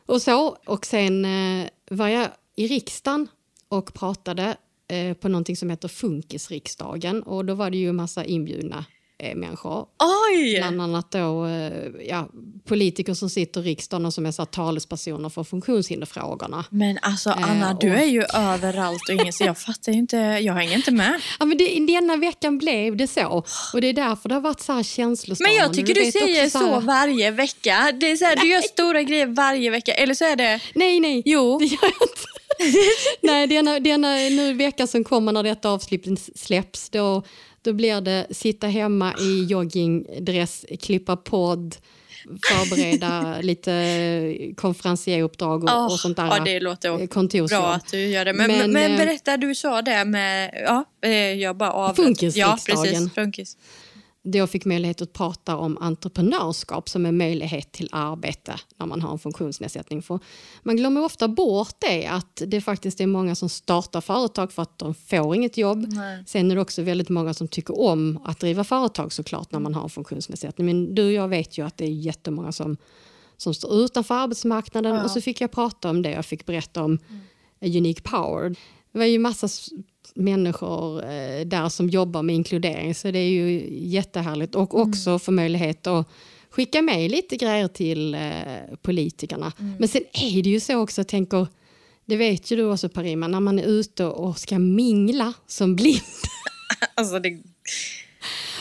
och 0.06 0.22
så. 0.22 0.58
Och 0.66 0.86
sen 0.86 1.26
eh, 1.26 1.68
var 1.90 2.08
jag 2.08 2.28
i 2.56 2.68
riksdagen 2.68 3.28
och 3.70 3.94
pratade 3.94 4.56
eh, 4.88 5.14
på 5.14 5.28
någonting 5.30 5.58
som 5.58 5.70
heter 5.70 5.88
Funkisriksdagen 5.88 7.24
och 7.24 7.46
då 7.46 7.54
var 7.54 7.70
det 7.70 7.78
ju 7.78 7.92
massa 7.92 8.26
inbjudna 8.26 8.86
eh, 9.18 9.36
människor. 9.36 9.88
Oj! 10.30 10.58
Bland 10.58 10.82
annat 10.82 11.12
då, 11.12 11.46
eh, 11.46 11.72
ja, 12.10 12.28
politiker 12.66 13.14
som 13.14 13.30
sitter 13.30 13.62
i 13.62 13.64
riksdagen 13.64 14.06
och 14.06 14.14
som 14.14 14.26
är 14.26 14.32
så 14.32 14.46
talespersoner 14.46 15.30
för 15.30 15.44
funktionshinderfrågorna. 15.44 16.66
Men 16.70 17.00
alltså 17.02 17.30
Eh, 17.30 17.52
Anna, 17.52 17.74
du 17.74 17.92
och- 17.92 17.98
är 17.98 18.06
ju 18.06 18.24
överallt 18.34 19.10
och 19.10 19.14
ingen, 19.16 19.34
så 19.34 19.44
jag 19.44 19.58
fattar 19.58 19.92
ju 19.92 19.98
inte, 19.98 20.18
jag 20.18 20.54
hänger 20.54 20.76
inte 20.76 20.92
med. 20.92 21.22
Ja, 21.40 21.46
men 21.46 21.58
det, 21.58 21.86
denna 21.88 22.18
veckan 22.18 22.58
blev 22.58 22.98
det 22.98 23.08
så 23.08 23.44
och 23.74 23.82
det 23.82 23.88
är 23.88 23.94
därför 23.94 24.30
det 24.30 24.36
har 24.36 24.42
varit 24.42 24.60
så 24.62 24.72
här 24.72 24.78
Men 24.78 24.84
känslostormande. 24.84 25.58
jag 25.58 25.74
tycker 25.74 25.94
du 25.94 26.00
vet 26.02 26.14
säger 26.14 26.50
så, 26.50 26.58
här- 26.60 26.80
varje 26.82 27.32
vecka. 27.32 27.92
Det 28.00 28.12
är 28.12 28.16
så 28.16 28.26
här, 28.26 28.36
du 28.36 28.48
gör 28.52 28.62
stora 28.62 29.04
grejer 29.04 29.26
varje 29.28 29.70
vecka. 29.70 29.94
Eller 29.94 30.14
så 30.14 30.26
är 30.26 30.36
det... 30.36 30.60
Nej, 30.76 31.00
nej. 31.00 31.22
Jo. 31.26 31.58
Det 31.60 31.66
gör 31.66 31.78
jag 31.82 31.92
inte. 31.92 32.26
Nej, 33.22 33.48
denna, 33.48 33.80
denna 33.80 34.08
nu 34.16 34.54
veckan 34.54 34.88
som 34.88 35.04
kommer 35.04 35.32
när 35.32 35.44
detta 35.44 35.70
avsnitt 35.70 36.30
släpps, 36.36 36.90
då, 36.90 37.24
då 37.66 37.74
blir 37.74 38.02
det 38.02 38.28
sitta 38.32 38.68
hemma 38.68 39.14
i 39.20 39.44
joggingdress, 39.44 40.66
klippa 40.82 41.16
podd, 41.16 41.76
förbereda 42.48 43.36
lite 43.42 44.54
konferencieruppdrag 44.58 45.64
och, 45.64 45.70
Ja, 45.70 45.86
och 45.86 46.00
sånt 46.00 46.18
där. 46.18 46.26
Ja, 46.26 46.40
det 46.40 46.60
låter 46.60 47.02
eh, 47.02 47.08
kontorsjobb. 47.08 47.50
bra 47.50 47.74
att 47.74 47.92
du 47.92 48.08
gör 48.08 48.26
det. 48.26 48.34
Men, 48.34 48.48
Men, 48.48 48.60
men, 48.60 48.72
men 48.72 48.92
eh, 48.92 48.98
berätta, 48.98 49.38
du 49.38 49.56
sa 49.56 49.82
det 49.82 50.06
med... 50.06 50.52
Ja, 50.66 50.84
eh, 51.02 51.12
jag 51.12 51.58
bara 51.58 51.72
av... 51.72 51.94
Funkisriksdagen. 51.94 52.58
Ja, 52.68 52.84
precis. 52.84 53.14
Funkis. 53.14 53.58
Då 54.28 54.38
jag 54.38 54.50
fick 54.50 54.66
möjlighet 54.66 55.02
att 55.02 55.14
prata 55.14 55.58
om 55.58 55.78
entreprenörskap 55.78 56.90
som 56.90 57.06
en 57.06 57.18
möjlighet 57.18 57.72
till 57.72 57.90
arbete 57.92 58.56
när 58.78 58.86
man 58.86 59.02
har 59.02 59.12
en 59.12 59.20
funktionsnedsättning. 59.20 60.02
För 60.02 60.20
man 60.64 60.76
glömmer 60.76 61.04
ofta 61.04 61.28
bort 61.28 61.76
det 61.80 62.06
att 62.06 62.42
det 62.48 62.62
faktiskt 62.62 63.02
är 63.02 63.08
många 63.08 63.36
som 63.36 63.50
startar 63.50 64.02
företag 64.02 64.52
för 64.52 64.62
att 64.62 64.80
de 64.80 64.94
får 64.94 65.36
inget 65.36 65.58
jobb. 65.58 65.86
Nej. 65.88 66.24
Sen 66.28 66.52
är 66.52 66.56
det 66.56 66.62
också 66.62 66.82
väldigt 66.82 67.10
många 67.10 67.34
som 67.34 67.48
tycker 67.48 67.80
om 67.80 68.20
att 68.24 68.40
driva 68.40 68.64
företag 68.64 69.14
såklart 69.14 69.52
när 69.52 69.60
man 69.60 69.74
har 69.74 69.84
en 69.84 69.90
funktionsnedsättning. 69.90 70.66
Men 70.66 70.96
du 70.96 71.06
och 71.06 71.12
jag 71.12 71.28
vet 71.28 71.58
ju 71.58 71.66
att 71.66 71.78
det 71.78 71.86
är 71.86 71.90
jättemånga 71.90 72.52
som, 72.52 72.78
som 73.38 73.54
står 73.54 73.74
utanför 73.74 74.16
arbetsmarknaden 74.16 75.04
och 75.04 75.12
så 75.12 75.22
fick 75.22 75.42
jag 75.42 75.52
prata 75.52 75.90
om 75.90 76.02
det. 76.02 76.12
Jag 76.12 76.26
fick 76.26 76.46
berätta 76.46 76.84
om 76.84 77.00
Unique 77.62 78.02
Power. 78.04 78.56
Det 78.92 79.00
var 79.00 79.06
ju 79.06 79.20
massa 79.20 79.48
människor 80.16 81.04
eh, 81.04 81.46
där 81.46 81.70
som 81.70 81.90
jobbar 81.90 82.24
med 82.24 82.36
inkludering 82.36 82.96
så 82.96 83.12
det 83.12 83.20
är 83.20 83.30
ju 83.30 83.68
jättehärligt 83.72 84.56
och 84.56 84.80
också 84.80 85.20
få 85.20 85.32
möjlighet 85.32 85.88
att 85.88 86.08
skicka 86.50 86.82
med 86.82 87.12
lite 87.12 87.36
grejer 87.38 87.68
till 87.68 88.14
eh, 88.14 88.22
politikerna. 88.82 89.52
Men 89.80 89.88
sen 89.88 90.02
är 90.14 90.44
det 90.44 90.50
ju 90.50 90.60
så 90.60 90.76
också, 90.78 91.02
jag 91.02 91.08
tänker, 91.08 91.48
det 92.06 92.16
vet 92.18 92.52
ju 92.52 92.56
du 92.56 92.64
också 92.72 92.90
Parima, 92.90 93.28
när 93.28 93.40
man 93.40 93.60
är 93.60 93.64
ute 93.64 94.06
och 94.06 94.38
ska 94.40 94.60
mingla 94.60 95.34
som 95.48 95.76
blind 95.76 96.02
Alltså 96.96 97.20
det... 97.20 97.40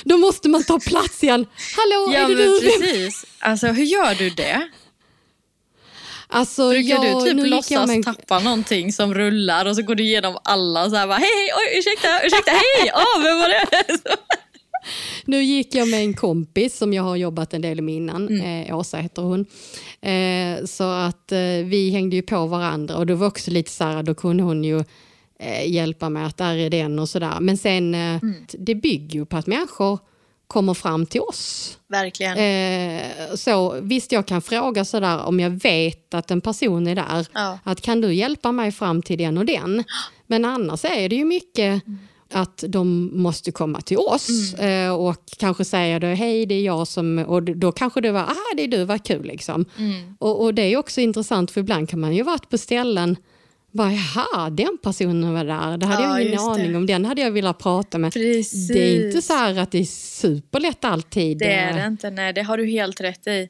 då 0.04 0.16
måste 0.16 0.48
man 0.48 0.64
ta 0.64 0.80
plats 0.80 1.22
igen. 1.22 1.46
Hallå, 1.76 2.12
Ja, 2.14 2.24
är 2.24 2.28
det 2.28 2.44
du? 2.44 2.60
precis. 2.60 3.24
Alltså 3.38 3.66
hur 3.66 3.84
gör 3.84 4.14
du 4.14 4.30
det? 4.30 4.68
Alltså, 6.34 6.68
Brukar 6.70 7.04
jag, 7.04 7.24
du 7.24 7.30
typ 7.42 7.50
låtsas 7.50 7.86
med 7.86 7.96
en- 7.96 8.02
tappa 8.02 8.38
någonting 8.38 8.92
som 8.92 9.14
rullar 9.14 9.66
och 9.66 9.76
så 9.76 9.82
går 9.82 9.94
du 9.94 10.02
igenom 10.04 10.38
alla 10.44 10.84
och 10.84 10.90
så 10.90 10.96
här 10.96 11.06
bara 11.06 11.18
hej, 11.18 11.28
hej, 11.36 11.50
oj, 11.72 11.78
ursäkta, 11.78 12.08
ursäkta, 12.26 12.50
hej, 12.50 12.90
åh, 12.94 13.22
vem 13.22 13.38
var 13.38 13.48
det? 13.48 13.98
Nu 15.24 15.42
gick 15.42 15.74
jag 15.74 15.88
med 15.88 16.00
en 16.00 16.14
kompis 16.14 16.78
som 16.78 16.92
jag 16.92 17.02
har 17.02 17.16
jobbat 17.16 17.54
en 17.54 17.62
del 17.62 17.82
med 17.82 17.94
innan, 17.94 18.28
Mm. 18.28 18.66
eh, 18.68 18.76
Åsa 18.78 18.96
heter 18.98 19.22
hon. 19.22 19.46
Eh, 20.00 20.64
så 20.66 20.84
att 20.84 21.32
eh, 21.32 21.38
vi 21.64 21.90
hängde 21.90 22.16
ju 22.16 22.22
på 22.22 22.46
varandra 22.46 22.96
och 22.96 23.06
det 23.06 23.14
var 23.14 23.26
också 23.26 23.50
lite 23.50 23.70
så 23.70 23.84
här, 23.84 24.02
då 24.02 24.14
kunde 24.14 24.42
hon 24.42 24.64
ju 24.64 24.84
hjälpa 25.66 26.08
mig 26.08 26.24
att 26.24 26.36
där 26.36 26.56
är 26.56 26.70
den 26.70 26.98
och 26.98 27.08
sådär. 27.08 27.36
Men 27.40 27.56
sen, 27.56 27.94
Mm. 27.94 28.34
det 28.58 28.74
bygger 28.74 29.18
ju 29.18 29.26
på 29.26 29.36
att 29.36 29.46
människor 29.46 29.98
kommer 30.46 30.74
fram 30.74 31.06
till 31.06 31.20
oss. 31.20 31.78
Verkligen. 31.88 32.38
Eh, 32.38 33.34
så 33.34 33.80
visst, 33.80 34.12
jag 34.12 34.26
kan 34.26 34.42
fråga 34.42 34.84
sådär 34.84 35.24
om 35.24 35.40
jag 35.40 35.50
vet 35.50 36.14
att 36.14 36.30
en 36.30 36.40
person 36.40 36.86
är 36.86 36.94
där. 36.94 37.26
Ja. 37.32 37.58
Att 37.64 37.80
kan 37.80 38.00
du 38.00 38.14
hjälpa 38.14 38.52
mig 38.52 38.72
fram 38.72 39.02
till 39.02 39.18
den 39.18 39.38
och 39.38 39.46
den? 39.46 39.84
Men 40.26 40.44
annars 40.44 40.84
är 40.84 41.08
det 41.08 41.16
ju 41.16 41.24
mycket 41.24 41.82
att 42.32 42.64
de 42.68 43.10
måste 43.22 43.52
komma 43.52 43.80
till 43.80 43.98
oss 43.98 44.54
eh, 44.54 44.94
och 44.94 45.16
kanske 45.38 45.64
säga 45.64 45.98
då, 45.98 46.06
hej 46.06 46.46
det 46.46 46.54
är 46.54 46.62
jag 46.62 46.88
som, 46.88 47.18
och 47.18 47.42
då 47.42 47.72
kanske 47.72 48.00
det 48.00 48.12
var, 48.12 48.20
aha 48.20 48.54
det 48.56 48.62
är 48.62 48.68
du, 48.68 48.84
vad 48.84 49.04
kul 49.04 49.24
liksom. 49.26 49.64
Och, 50.18 50.42
och 50.42 50.54
det 50.54 50.62
är 50.62 50.76
också 50.76 51.00
intressant 51.00 51.50
för 51.50 51.60
ibland 51.60 51.88
kan 51.88 52.00
man 52.00 52.14
ju 52.14 52.22
varit 52.22 52.50
på 52.50 52.58
ställen 52.58 53.16
bara, 53.74 53.92
jaha, 53.92 54.50
den 54.50 54.78
personen 54.82 55.32
var 55.34 55.44
där. 55.44 55.76
Det 55.76 55.86
hade 55.86 56.02
Ja, 56.02 56.08
jag 56.08 56.20
ingen 56.20 56.32
just 56.32 56.46
det. 56.46 56.50
aning 56.52 56.76
om. 56.76 56.86
Den 56.86 57.04
hade 57.04 57.20
jag 57.22 57.30
velat 57.30 57.58
prata 57.58 57.98
med. 57.98 58.12
Precis. 58.12 58.68
Det 58.68 58.78
är 58.96 59.06
inte 59.06 59.22
så 59.22 59.32
här 59.34 59.58
att 59.58 59.70
det 59.70 59.78
är 59.78 59.84
superlätt 59.84 60.84
alltid. 60.84 61.38
Det 61.38 61.52
är 61.52 61.70
eh, 61.70 61.76
det 61.76 61.86
inte, 61.86 62.10
nej 62.10 62.32
det 62.32 62.42
har 62.42 62.56
du 62.56 62.66
helt 62.66 63.00
rätt 63.00 63.26
i. 63.26 63.48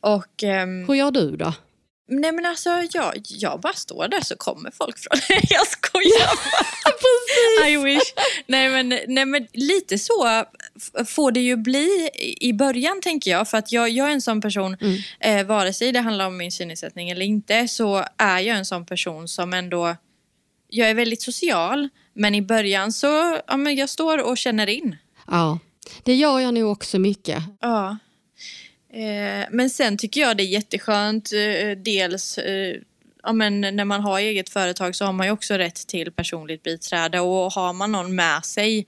Och 0.00 0.42
ehm, 0.44 0.84
Hur 0.88 0.94
gör 0.94 1.10
du 1.10 1.36
då? 1.36 1.52
Nej 2.08 2.32
men 2.32 2.46
alltså 2.46 2.70
jag, 2.92 3.12
jag 3.24 3.60
bara 3.60 3.72
står 3.72 4.08
där 4.08 4.20
så 4.20 4.36
kommer 4.36 4.70
folk 4.70 4.98
från 4.98 5.20
Jag 5.50 5.66
skojar 5.66 6.26
bara. 6.26 7.68
I 7.68 7.76
wish. 7.76 8.12
Nej 8.46 8.68
men, 8.68 8.88
nej 9.08 9.24
men 9.24 9.46
lite 9.52 9.98
så 9.98 10.44
får 11.06 11.32
det 11.32 11.40
ju 11.40 11.56
bli 11.56 12.10
i 12.40 12.52
början 12.52 13.00
tänker 13.02 13.30
jag. 13.30 13.48
För 13.48 13.58
att 13.58 13.72
jag, 13.72 13.88
jag 13.88 14.08
är 14.08 14.12
en 14.12 14.22
sån 14.22 14.40
person, 14.40 14.76
eh, 15.20 15.46
vare 15.46 15.72
sig 15.72 15.92
det 15.92 16.00
handlar 16.00 16.26
om 16.26 16.36
min 16.36 16.52
synnedsättning 16.52 17.10
eller 17.10 17.26
inte, 17.26 17.68
så 17.68 18.04
är 18.16 18.38
jag 18.38 18.56
en 18.56 18.66
sån 18.66 18.86
person 18.86 19.28
som 19.28 19.52
ändå 19.52 19.96
jag 20.68 20.90
är 20.90 20.94
väldigt 20.94 21.22
social, 21.22 21.88
men 22.14 22.34
i 22.34 22.42
början 22.42 22.92
så, 22.92 23.38
ja 23.46 23.56
men 23.56 23.74
jag 23.76 23.88
står 23.88 24.18
och 24.22 24.38
känner 24.38 24.66
in. 24.66 24.96
Ja, 25.26 25.58
det 26.02 26.14
gör 26.14 26.40
jag 26.40 26.54
nog 26.54 26.72
också 26.72 26.98
mycket. 26.98 27.42
Ja. 27.60 27.96
Eh, 28.92 29.46
men 29.50 29.70
sen 29.70 29.96
tycker 29.96 30.20
jag 30.20 30.36
det 30.36 30.42
är 30.42 30.46
jätteskönt. 30.46 31.32
Eh, 31.32 31.70
dels 31.78 32.38
eh, 32.38 32.76
ja, 33.22 33.32
men 33.32 33.60
när 33.60 33.84
man 33.84 34.00
har 34.00 34.18
eget 34.18 34.48
företag 34.48 34.94
så 34.96 35.04
har 35.04 35.12
man 35.12 35.26
ju 35.26 35.32
också 35.32 35.54
rätt 35.54 35.86
till 35.86 36.12
personligt 36.12 36.62
biträde 36.62 37.20
och 37.20 37.52
har 37.52 37.72
man 37.72 37.92
någon 37.92 38.14
med 38.14 38.44
sig 38.44 38.86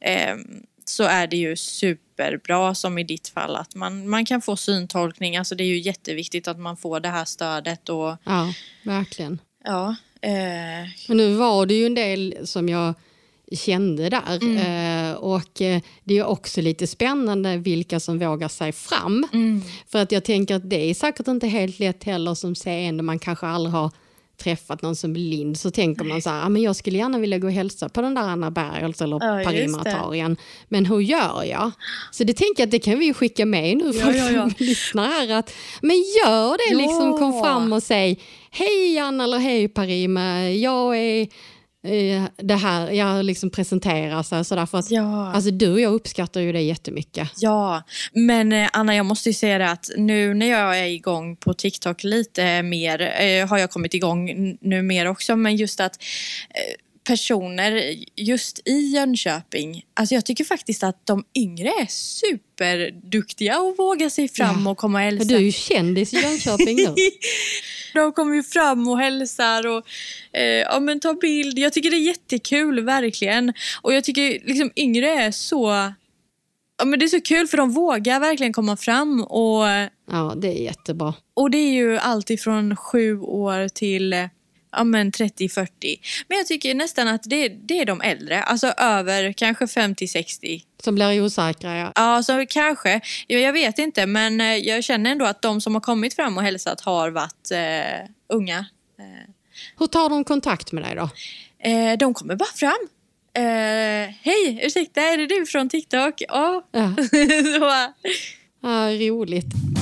eh, 0.00 0.36
så 0.84 1.04
är 1.04 1.26
det 1.26 1.36
ju 1.36 1.56
superbra 1.56 2.74
som 2.74 2.98
i 2.98 3.04
ditt 3.04 3.28
fall 3.28 3.56
att 3.56 3.74
man, 3.74 4.08
man 4.08 4.24
kan 4.24 4.40
få 4.42 4.56
syntolkning. 4.56 5.36
Alltså 5.36 5.54
det 5.54 5.64
är 5.64 5.68
ju 5.68 5.78
jätteviktigt 5.78 6.48
att 6.48 6.58
man 6.58 6.76
får 6.76 7.00
det 7.00 7.08
här 7.08 7.24
stödet 7.24 7.88
och 7.88 8.16
Ja, 8.24 8.52
verkligen. 8.82 9.38
ja. 9.64 9.96
Eh, 10.22 10.88
Men 11.08 11.16
nu 11.16 11.34
var 11.34 11.66
det 11.66 11.74
ju 11.74 11.86
en 11.86 11.94
del 11.94 12.36
som 12.44 12.68
jag 12.68 12.94
kände 13.56 14.08
där. 14.08 14.38
Eh, 14.56 15.14
och 15.14 15.62
eh, 15.62 15.80
det 16.04 16.18
är 16.18 16.24
också 16.26 16.60
lite 16.60 16.86
spännande 16.86 17.56
vilka 17.56 18.00
som 18.00 18.18
vågar 18.18 18.48
sig 18.48 18.72
fram. 18.72 19.26
För 19.88 19.98
att 20.02 20.12
jag 20.12 20.24
tänker 20.24 20.54
att 20.56 20.70
det 20.70 20.90
är 20.90 20.94
säkert 20.94 21.28
inte 21.28 21.46
helt 21.46 21.78
lätt 21.78 22.04
heller 22.04 22.34
som 22.34 22.54
seende, 22.54 23.02
man 23.02 23.18
kanske 23.18 23.46
aldrig 23.46 23.72
har 23.72 23.90
träffat 24.42 24.82
någon 24.82 24.96
som 24.96 25.10
är 25.10 25.14
blind, 25.14 25.58
så 25.58 25.70
tänker 25.70 26.04
man 26.04 26.22
så 26.22 26.30
här, 26.30 26.46
ah, 26.46 26.48
men 26.48 26.62
jag 26.62 26.76
skulle 26.76 26.98
gärna 26.98 27.18
vilja 27.18 27.38
gå 27.38 27.46
och 27.46 27.52
hälsa 27.52 27.88
på 27.88 28.00
den 28.02 28.14
där 28.14 28.22
Anna 28.22 28.50
Bergels 28.50 29.02
eller 29.02 29.18
Ja, 29.20 29.36
just 29.38 29.46
Parima 29.46 29.82
det. 29.82 29.96
Atarian. 29.96 30.36
Men 30.68 30.86
hur 30.86 31.00
gör 31.00 31.44
jag? 31.44 31.70
Så 32.12 32.24
det 32.24 32.32
tänker 32.32 32.62
jag 32.62 32.66
att 32.66 32.70
det 32.70 32.78
kan 32.78 32.98
vi 32.98 33.14
skicka 33.14 33.46
med 33.46 33.76
nu 33.76 33.92
för 33.92 34.12
Ja, 34.12 34.16
ja, 34.16 34.30
ja. 34.30 34.42
som 34.42 34.52
lyssnar 34.66 35.06
här. 35.06 35.30
Att, 35.38 35.52
men 35.82 35.96
gör 35.96 36.50
det, 36.52 36.74
Ja. 36.82 36.86
liksom 36.88 37.18
kom 37.18 37.40
fram 37.44 37.72
och 37.72 37.82
säg 37.82 38.20
hej 38.50 38.98
Anna 38.98 39.24
eller 39.24 39.38
hej 39.38 39.68
Parima, 39.68 40.50
jag 40.50 40.96
är 40.98 41.20
eh, 41.22 41.28
det 42.36 42.54
här, 42.54 42.90
jag 42.90 43.24
liksom 43.24 43.50
presenterar 43.50 44.22
sig 44.22 44.44
sådär 44.44 44.66
för 44.66 44.78
att 44.78 44.90
Ja. 44.90 45.32
alltså, 45.32 45.50
du 45.50 45.72
och 45.72 45.80
jag 45.80 45.92
uppskattar 45.92 46.40
ju 46.40 46.52
det 46.52 46.60
jättemycket. 46.60 47.28
Ja, 47.36 47.82
men 48.12 48.52
eh, 48.52 48.68
Anna 48.72 48.94
jag 48.96 49.06
måste 49.06 49.28
ju 49.28 49.32
säga 49.32 49.58
det 49.58 49.70
att 49.70 49.90
nu 49.96 50.34
när 50.34 50.46
jag 50.46 50.78
är 50.78 50.84
igång 50.86 51.36
på 51.36 51.54
TikTok 51.54 52.04
lite 52.04 52.62
mer, 52.62 53.00
eh, 53.22 53.48
har 53.48 53.58
jag 53.58 53.70
kommit 53.70 53.94
igång 53.94 54.56
nu 54.60 54.82
mer 54.82 55.06
också, 55.06 55.36
men 55.36 55.56
just 55.56 55.80
att 55.80 56.02
eh, 56.50 56.74
personer 57.06 57.94
just 58.16 58.68
i 58.68 58.80
Jönköping, 58.94 59.82
alltså 59.94 60.14
jag 60.14 60.24
tycker 60.26 60.44
faktiskt 60.44 60.82
att 60.82 61.06
de 61.06 61.24
yngre 61.38 61.68
är 61.68 61.86
superduktiga 61.88 63.58
och 63.60 63.76
vågar 63.76 64.08
sig 64.08 64.28
fram 64.28 64.62
Ja. 64.64 64.70
och 64.70 64.78
komma 64.78 64.98
och 64.98 65.04
hälsa. 65.04 65.24
Du 65.24 65.34
är 65.36 65.40
ju 65.40 65.52
kändis 65.52 66.14
i 66.14 66.16
Jönköping 66.16 66.76
nu. 66.76 66.94
De 67.94 68.12
kommer 68.12 68.34
ju 68.34 68.42
fram 68.42 68.88
och 68.88 68.98
hälsar 68.98 69.66
och 69.66 69.86
eh, 70.32 70.42
ja, 70.44 70.80
men 70.80 71.00
tar 71.00 71.14
bild. 71.14 71.58
Jag 71.58 71.72
tycker 71.72 71.90
det 71.90 71.96
är 71.96 72.06
jättekul, 72.06 72.84
verkligen. 72.84 73.52
Och 73.82 73.94
jag 73.94 74.04
tycker 74.04 74.30
liksom 74.46 74.70
yngre 74.76 75.10
är 75.10 75.30
så... 75.30 75.92
Ja, 76.78 76.84
men 76.84 76.98
det 76.98 77.04
är 77.04 77.08
så 77.08 77.20
kul 77.20 77.46
för 77.48 77.56
de 77.56 77.70
vågar 77.72 78.20
verkligen 78.20 78.52
komma 78.52 78.76
fram. 78.76 79.24
Och, 79.24 79.64
Ja, 80.10 80.34
det 80.36 80.48
är 80.48 80.62
jättebra. 80.62 81.14
och 81.34 81.50
det 81.50 81.58
är 81.58 81.72
ju 81.72 81.98
allt 81.98 82.30
ifrån 82.30 82.76
sju 82.76 83.18
år 83.20 83.68
till 83.68 84.28
ja, 84.72 84.84
men 84.84 85.12
30-40. 85.12 85.66
Men 86.28 86.38
jag 86.38 86.46
tycker 86.46 86.74
nästan 86.74 87.08
att 87.08 87.22
det, 87.22 87.48
det 87.48 87.80
är 87.80 87.84
de 87.84 88.00
äldre. 88.00 88.42
Alltså 88.42 88.66
över 88.66 89.32
kanske 89.32 89.64
50-60. 89.64 90.62
Som 90.82 90.94
blir 90.94 91.22
osäkra. 91.24 91.76
Ja. 91.76 91.92
Ja, 91.94 92.22
så 92.22 92.46
kanske. 92.48 93.00
Jag, 93.26 93.52
vet 93.52 93.78
inte, 93.78 94.06
men 94.06 94.40
eh, 94.40 94.56
jag 94.56 94.84
känner 94.84 95.10
ändå 95.10 95.24
att 95.24 95.42
de 95.42 95.60
som 95.60 95.74
har 95.74 95.80
kommit 95.80 96.14
fram 96.14 96.36
och 96.36 96.42
hälsat 96.42 96.80
har 96.80 97.10
varit 97.10 97.50
eh, 97.50 98.08
unga. 98.28 98.66
Hur 99.78 99.86
tar 99.86 100.08
de 100.08 100.24
kontakt 100.24 100.72
med 100.72 100.82
dig 100.82 100.94
då? 100.94 101.10
Eh, 101.70 101.98
de 101.98 102.14
kommer 102.14 102.36
bara 102.36 102.48
fram. 102.54 102.88
Eh, 103.34 104.14
Hej, 104.22 104.60
ursäkta, 104.62 105.00
är 105.00 105.18
det 105.18 105.26
du 105.26 105.46
från 105.46 105.68
TikTok? 105.68 106.22
Ja. 106.28 106.68
Ja. 106.72 106.94
så, 107.58 107.92
Ja, 108.62 108.90
roligt. 108.90 109.79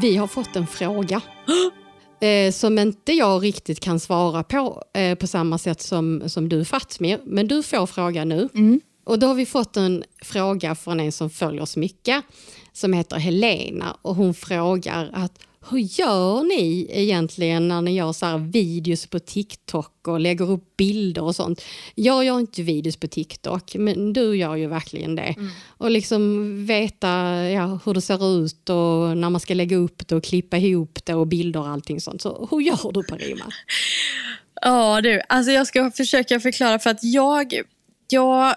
Vi 0.00 0.16
har 0.16 0.26
fått 0.26 0.56
en 0.56 0.66
fråga 0.66 1.20
eh, 2.20 2.52
som 2.52 2.78
inte 2.78 3.12
jag 3.12 3.44
riktigt 3.44 3.80
kan 3.80 4.00
svara 4.00 4.42
på 4.42 4.82
eh, 4.94 5.14
på 5.14 5.26
samma 5.26 5.58
sätt 5.58 5.80
som, 5.80 6.22
som 6.26 6.48
du 6.48 6.64
Fatmir. 6.64 7.20
Men 7.24 7.48
du 7.48 7.62
får 7.62 7.86
frågan 7.86 8.28
nu. 8.28 8.48
och 9.04 9.18
då 9.18 9.26
har 9.26 9.34
vi 9.34 9.46
fått 9.46 9.76
en 9.76 10.04
fråga 10.22 10.74
från 10.74 11.00
en 11.00 11.12
som 11.12 11.30
följer 11.30 11.62
oss 11.62 11.76
mycket 11.76 12.24
som 12.72 12.92
heter 12.92 13.16
Helena 13.16 13.96
och 14.02 14.14
hon 14.14 14.34
frågar 14.34 15.10
att 15.12 15.38
hur 15.70 15.78
gör 15.78 16.42
ni 16.42 16.86
egentligen 16.90 17.68
när 17.68 17.82
ni 17.82 17.94
gör 17.94 18.12
så 18.12 18.36
videos 18.38 19.06
på 19.06 19.18
TikTok 19.18 20.08
och 20.08 20.20
lägger 20.20 20.50
upp 20.50 20.76
bilder 20.76 21.22
och 21.22 21.36
sånt? 21.36 21.64
Jag 21.94 22.24
gör 22.24 22.40
inte 22.40 22.62
videos 22.62 22.96
på 22.96 23.06
TikTok, 23.06 23.74
men 23.74 24.12
du 24.12 24.36
gör 24.36 24.56
ju 24.56 24.66
verkligen 24.66 25.14
det. 25.14 25.34
Och 25.66 25.90
liksom 25.90 26.66
veta 26.66 27.08
ja, 27.50 27.80
hur 27.84 27.94
det 27.94 28.00
ser 28.00 28.44
ut 28.44 28.70
och 28.70 29.16
när 29.16 29.30
man 29.30 29.40
ska 29.40 29.54
lägga 29.54 29.76
upp 29.76 30.08
det 30.08 30.16
och 30.16 30.24
klippa 30.24 30.56
ihop 30.56 30.98
det 31.04 31.14
och 31.14 31.26
bilder 31.26 31.60
och 31.60 31.68
allting 31.68 32.00
sånt. 32.00 32.22
Så 32.22 32.48
hur 32.50 32.60
gör 32.60 32.92
du 32.92 33.02
Parima? 33.02 33.44
Ja 34.62 35.00
du, 35.00 35.22
alltså 35.28 35.52
jag 35.52 35.66
ska 35.66 35.90
försöka 35.90 36.40
förklara 36.40 36.78
för 36.78 36.90
att 36.90 37.04
jag 37.04 37.54
jag 38.10 38.54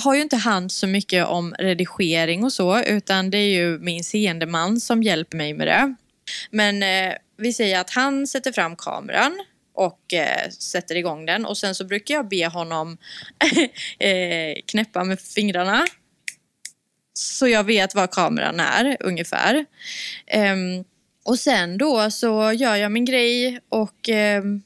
har 0.00 0.14
ju 0.14 0.22
inte 0.22 0.36
hand 0.36 0.72
så 0.72 0.86
mycket 0.86 1.26
om 1.26 1.54
redigering 1.58 2.44
och 2.44 2.52
så 2.52 2.82
utan 2.82 3.30
det 3.30 3.38
är 3.38 3.54
ju 3.54 3.78
min 3.78 4.04
seende 4.04 4.46
man 4.46 4.80
som 4.80 5.02
hjälper 5.02 5.36
mig 5.36 5.54
med 5.54 5.66
det. 5.66 5.94
Men 6.50 6.82
eh, 6.82 7.14
vi 7.38 7.52
säger 7.52 7.80
att 7.80 7.90
han 7.90 8.26
sätter 8.26 8.52
fram 8.52 8.76
kameran 8.76 9.44
och 9.74 10.14
eh, 10.14 10.50
sätter 10.50 10.94
igång 10.94 11.26
den 11.26 11.46
och 11.46 11.58
sen 11.58 11.74
så 11.74 11.84
brukar 11.84 12.14
jag 12.14 12.28
be 12.28 12.46
honom 12.46 12.98
eh, 13.98 14.54
knäppa 14.66 15.04
med 15.04 15.20
fingrarna 15.20 15.86
så 17.14 17.48
jag 17.48 17.64
vet 17.64 17.94
var 17.94 18.06
kameran 18.06 18.60
är 18.60 18.96
ungefär. 19.00 19.54
Um, 20.34 20.84
och 21.24 21.38
sen 21.38 21.78
då 21.78 22.10
så 22.10 22.52
gör 22.52 22.76
jag 22.76 22.92
min 22.92 23.04
grej 23.04 23.60
och 23.68 24.08
um, 24.42 24.62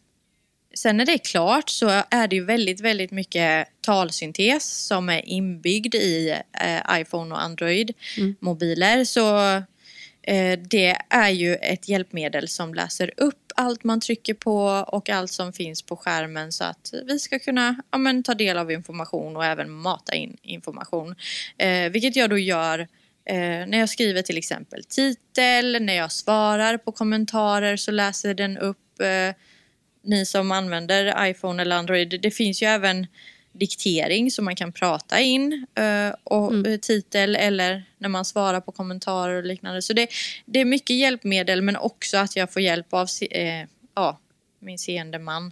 sen 0.74 0.96
när 0.96 1.06
det 1.06 1.12
är 1.12 1.18
klart 1.18 1.68
så 1.68 2.02
är 2.10 2.28
det 2.28 2.36
ju 2.36 2.44
väldigt, 2.44 2.80
väldigt 2.80 3.10
mycket 3.10 3.68
talsyntes 3.80 4.86
som 4.86 5.08
är 5.08 5.28
inbyggd 5.28 5.94
i 5.94 6.36
uh, 6.64 7.00
iPhone 7.00 7.34
och 7.34 7.42
Android-mobiler. 7.42 9.04
Så 9.04 9.38
Eh, 10.26 10.58
det 10.58 10.96
är 11.10 11.30
ju 11.30 11.54
ett 11.54 11.88
hjälpmedel 11.88 12.48
som 12.48 12.74
läser 12.74 13.10
upp 13.16 13.46
allt 13.56 13.84
man 13.84 14.00
trycker 14.00 14.34
på 14.34 14.84
och 14.88 15.10
allt 15.10 15.30
som 15.30 15.52
finns 15.52 15.82
på 15.82 15.96
skärmen 15.96 16.52
så 16.52 16.64
att 16.64 16.94
vi 17.06 17.18
ska 17.18 17.38
kunna 17.38 17.82
ja, 17.90 17.98
men, 17.98 18.22
ta 18.22 18.34
del 18.34 18.58
av 18.58 18.72
information 18.72 19.36
och 19.36 19.44
även 19.44 19.70
mata 19.70 20.14
in 20.14 20.36
information. 20.42 21.14
Eh, 21.58 21.90
vilket 21.90 22.16
jag 22.16 22.30
då 22.30 22.38
gör 22.38 22.78
eh, 23.24 23.36
när 23.38 23.78
jag 23.78 23.88
skriver 23.88 24.22
till 24.22 24.38
exempel 24.38 24.84
titel, 24.84 25.82
när 25.82 25.94
jag 25.94 26.12
svarar 26.12 26.78
på 26.78 26.92
kommentarer 26.92 27.76
så 27.76 27.90
läser 27.90 28.34
den 28.34 28.58
upp 28.58 29.00
eh, 29.00 29.34
ni 30.04 30.26
som 30.26 30.52
använder 30.52 31.26
iPhone 31.30 31.62
eller 31.62 31.76
Android, 31.76 32.20
det 32.22 32.30
finns 32.30 32.62
ju 32.62 32.66
även 32.66 33.06
diktering 33.58 34.30
som 34.30 34.44
man 34.44 34.56
kan 34.56 34.72
prata 34.72 35.20
in 35.20 35.66
eh, 35.74 36.14
och 36.24 36.52
Mm. 36.52 36.78
titel 36.80 37.36
eller 37.36 37.84
när 37.98 38.08
man 38.08 38.24
svarar 38.24 38.60
på 38.60 38.72
kommentarer 38.72 39.36
och 39.36 39.44
liknande. 39.44 39.82
Så 39.82 39.92
det, 39.92 40.08
det 40.44 40.60
är 40.60 40.64
mycket 40.64 40.96
hjälpmedel 40.96 41.62
men 41.62 41.76
också 41.76 42.16
att 42.16 42.36
jag 42.36 42.52
får 42.52 42.62
hjälp 42.62 42.94
av 42.94 43.08
eh, 43.30 43.68
ja, 43.94 44.18
min 44.60 44.78
seende 44.78 45.18
man. 45.18 45.46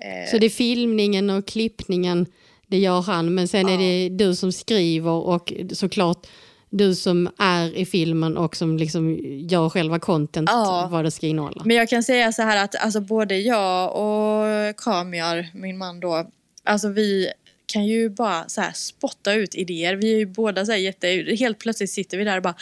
Eh, 0.00 0.30
Så 0.30 0.38
det 0.38 0.46
är 0.46 0.50
filmningen 0.50 1.30
och 1.30 1.46
klippningen, 1.46 2.26
det 2.66 2.78
gör 2.78 3.00
han, 3.02 3.34
men 3.34 3.48
sen 3.48 3.68
är 3.68 3.78
det 3.78 4.08
du 4.08 4.34
som 4.36 4.52
skriver 4.52 5.10
och 5.10 5.52
såklart 5.72 6.26
du 6.74 6.94
som 6.94 7.28
är 7.38 7.76
i 7.76 7.86
filmen 7.86 8.36
och 8.36 8.56
som 8.56 8.76
liksom 8.76 9.18
gör 9.50 9.68
själva 9.68 9.98
content, 9.98 10.48
Ja. 10.52 10.88
vad 10.90 11.04
det 11.04 11.10
ska 11.10 11.26
innehålla. 11.26 11.62
Men 11.64 11.76
jag 11.76 11.88
kan 11.88 12.02
säga 12.02 12.32
så 12.32 12.42
här 12.42 12.64
att 12.64 12.74
alltså 12.84 13.00
både 13.00 13.36
jag 13.38 13.96
och 13.96 14.76
Kamiar, 14.76 15.46
min 15.54 15.78
man 15.78 16.00
då, 16.00 16.30
alltså 16.64 16.88
vi 16.88 17.32
kan 17.66 17.86
ju 17.86 18.08
bara 18.10 18.48
så 18.48 18.62
spotta 18.74 19.34
ut 19.34 19.54
idéer. 19.54 19.94
Vi 19.94 20.12
är 20.14 20.18
ju 20.18 20.26
båda 20.26 20.66
så 20.66 20.72
här 20.72 20.78
jätte... 20.78 21.08
Helt 21.38 21.58
plötsligt 21.58 21.90
sitter 21.90 22.18
vi 22.18 22.24
där 22.24 22.36
och 22.36 22.42
bara 22.42 22.54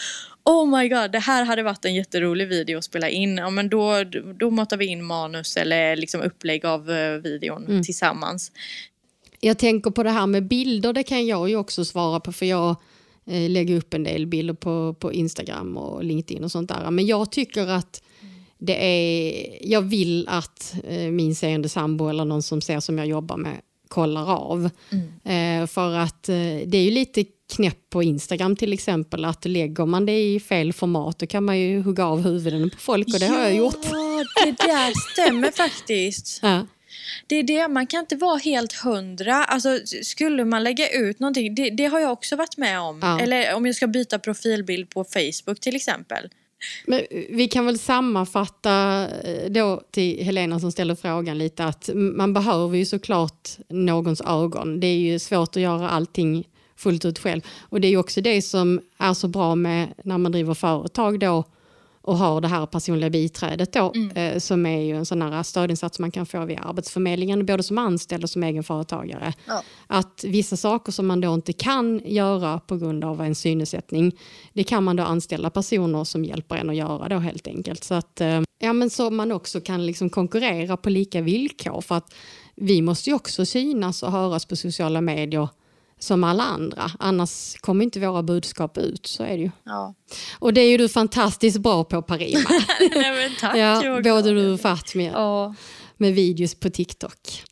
Oh 0.44 0.78
my 0.78 0.88
god, 0.88 1.12
det 1.12 1.18
här 1.18 1.44
hade 1.44 1.62
varit 1.62 1.84
en 1.84 1.94
jätterolig 1.94 2.48
video 2.48 2.78
att 2.78 2.84
spela 2.84 3.08
in. 3.08 3.36
Ja, 3.36 3.50
men 3.50 3.68
då, 3.68 4.04
då 4.38 4.50
matar 4.50 4.76
vi 4.76 4.86
in 4.86 5.04
manus 5.04 5.56
eller 5.56 5.96
liksom 5.96 6.20
upplägg 6.20 6.66
av 6.66 6.90
eh, 6.90 7.12
videon 7.12 7.82
tillsammans. 7.84 8.52
Jag 9.40 9.58
tänker 9.58 9.90
på 9.90 10.02
det 10.02 10.10
här 10.10 10.26
med 10.26 10.48
bilder, 10.48 10.92
det 10.92 11.02
kan 11.02 11.26
jag 11.26 11.50
ju 11.50 11.56
också 11.56 11.84
svara 11.84 12.20
på 12.20 12.32
för 12.32 12.46
jag 12.46 12.76
eh, 13.26 13.50
lägger 13.50 13.76
upp 13.76 13.94
en 13.94 14.04
del 14.04 14.26
bilder 14.26 14.54
på, 14.54 14.94
på 14.94 15.12
Instagram 15.12 15.76
och 15.76 16.04
LinkedIn 16.04 16.44
och 16.44 16.50
sånt 16.50 16.68
där. 16.68 16.90
Men 16.90 17.06
jag 17.06 17.32
tycker 17.32 17.66
att 17.66 18.02
det 18.58 18.84
är, 18.84 19.58
jag 19.60 19.82
vill 19.82 20.28
att 20.28 20.74
eh, 20.84 21.10
min 21.10 21.34
seende 21.34 21.68
sambo 21.68 22.08
eller 22.08 22.24
någon 22.24 22.42
som 22.42 22.60
ser 22.60 22.80
som 22.80 22.98
jag 22.98 23.06
jobbar 23.06 23.36
med 23.36 23.60
kollar 23.90 24.34
av. 24.34 24.70
Eh, 25.24 25.66
för 25.66 25.96
att 25.96 26.28
eh, 26.28 26.34
det 26.66 26.78
är 26.78 26.82
ju 26.82 26.90
lite 26.90 27.24
knäpp 27.56 27.90
på 27.90 28.02
Instagram 28.02 28.56
till 28.56 28.72
exempel 28.72 29.24
att 29.24 29.44
lägger 29.44 29.86
man 29.86 30.06
det 30.06 30.20
i 30.20 30.40
fel 30.40 30.72
format 30.72 31.18
då 31.18 31.26
kan 31.26 31.44
man 31.44 31.58
ju 31.58 31.82
hugga 31.82 32.04
av 32.04 32.22
huvuden 32.22 32.70
på 32.70 32.78
folk 32.78 33.06
och 33.14 33.20
det 33.20 33.26
har 33.26 33.40
jag 33.40 33.54
gjort. 33.54 33.86
Ja, 33.90 34.24
det 34.44 34.50
där 34.50 35.12
stämmer 35.12 35.50
faktiskt. 35.50 36.40
Ja. 36.50 36.66
Det 37.26 37.36
är 37.36 37.42
det, 37.42 37.68
man 37.68 37.86
kan 37.86 38.00
inte 38.00 38.16
vara 38.16 38.38
helt 38.38 38.72
hundra. 38.72 39.44
Alltså, 39.44 39.78
skulle 40.02 40.44
man 40.44 40.64
lägga 40.64 40.90
ut 40.90 41.18
någonting, 41.20 41.54
det, 41.54 41.70
det 41.70 41.86
har 41.86 42.00
jag 42.00 42.12
också 42.12 42.36
varit 42.36 42.56
med 42.56 42.80
om. 42.80 43.00
Ja. 43.02 43.20
Eller 43.20 43.54
om 43.54 43.66
jag 43.66 43.74
ska 43.74 43.86
byta 43.86 44.18
profilbild 44.18 44.90
på 44.90 45.04
Facebook 45.04 45.60
till 45.60 45.76
exempel. 45.76 46.28
Men 46.86 47.00
eh, 47.10 47.22
vi 47.30 47.48
kan 47.48 47.66
väl 47.66 47.78
sammanfatta 47.78 49.06
eh, 49.08 49.50
då 49.50 49.82
till 49.90 50.24
Helena 50.24 50.60
som 50.60 50.72
ställer 50.72 50.94
frågan 50.94 51.38
lite 51.38 51.64
att 51.64 51.90
man 51.94 52.32
behöver 52.32 52.76
ju 52.76 52.86
såklart 52.86 53.48
någons 53.68 54.20
ögon. 54.20 54.80
Det 54.80 54.86
är 54.86 54.98
ju 54.98 55.18
svårt 55.18 55.56
att 55.56 55.62
göra 55.62 55.90
allting 55.90 56.48
fullt 56.76 57.04
ut 57.04 57.18
själv. 57.18 57.40
Och 57.60 57.80
det 57.80 57.88
är 57.88 57.90
ju 57.90 57.96
också 57.96 58.20
det 58.20 58.42
som 58.42 58.80
är 58.98 59.14
så 59.14 59.28
bra 59.28 59.54
med 59.54 59.88
när 60.04 60.18
man 60.18 60.32
driver 60.32 60.54
företag 60.54 61.20
då 61.20 61.44
och 62.02 62.18
har 62.18 62.40
det 62.40 62.48
här 62.48 62.66
personliga 62.66 63.10
biträdet 63.10 63.72
då, 63.72 63.92
eh, 64.14 64.38
som 64.38 64.66
är 64.66 64.80
ju 64.80 64.96
en 64.96 65.06
sån 65.06 65.22
här 65.22 65.42
stödinsats 65.42 65.98
man 65.98 66.10
kan 66.10 66.26
få 66.26 66.44
via 66.44 66.60
Arbetsförmedlingen, 66.60 67.46
både 67.46 67.62
som 67.62 67.78
anställd 67.78 68.24
och 68.24 68.30
som 68.30 68.42
egenföretagare. 68.42 69.32
Ja. 69.46 69.62
Att 69.86 70.24
vissa 70.24 70.56
saker 70.56 70.92
som 70.92 71.06
man 71.06 71.20
då 71.20 71.34
inte 71.34 71.52
kan 71.52 72.00
göra 72.04 72.58
på 72.58 72.76
grund 72.76 73.04
av 73.04 73.20
en 73.20 73.34
synnedsättning, 73.34 74.12
det 74.52 74.64
kan 74.64 74.84
man 74.84 74.96
då 74.96 75.02
anställa 75.02 75.50
personer 75.50 76.04
som 76.04 76.24
hjälper 76.24 76.56
en 76.56 76.70
att 76.70 76.76
göra 76.76 77.08
då 77.08 77.18
helt 77.18 77.46
enkelt. 77.46 77.84
Så 77.84 77.94
att 77.94 78.20
eh, 78.20 78.40
ja, 78.58 78.72
men 78.72 78.90
så 78.90 79.10
man 79.10 79.32
också 79.32 79.60
kan 79.60 79.86
liksom 79.86 80.10
konkurrera 80.10 80.76
på 80.76 80.90
lika 80.90 81.20
villkor 81.20 81.80
för 81.80 81.94
att 81.94 82.14
vi 82.54 82.82
måste 82.82 83.10
ju 83.10 83.16
också 83.16 83.46
synas 83.46 84.02
och 84.02 84.12
höras 84.12 84.46
på 84.46 84.56
sociala 84.56 85.00
medier 85.00 85.48
som 86.00 86.24
alla 86.24 86.42
andra. 86.42 86.90
Annars 86.98 87.56
kommer 87.60 87.84
inte 87.84 88.00
våra 88.00 88.22
budskap 88.22 88.78
ut, 88.78 89.06
så 89.06 89.22
är 89.22 89.28
det 89.36 89.42
ju. 89.42 89.50
Ja. 89.64 89.94
Och 90.38 90.54
det 90.54 90.60
är 90.60 90.68
ju 90.70 90.76
du 90.76 90.88
fantastiskt 90.88 91.58
bra 91.58 91.84
på 91.84 92.02
Parima. 92.02 92.50
Nej, 92.94 93.12
men 93.12 93.30
tack. 93.40 93.56
ja, 93.56 94.00
både 94.04 94.30
du 94.34 94.52
och 94.52 94.60
Fatmir 94.60 95.10
Ja. 95.12 95.54
med 95.96 96.14
videos 96.14 96.54
på 96.54 96.70
TikTok. 96.70 97.42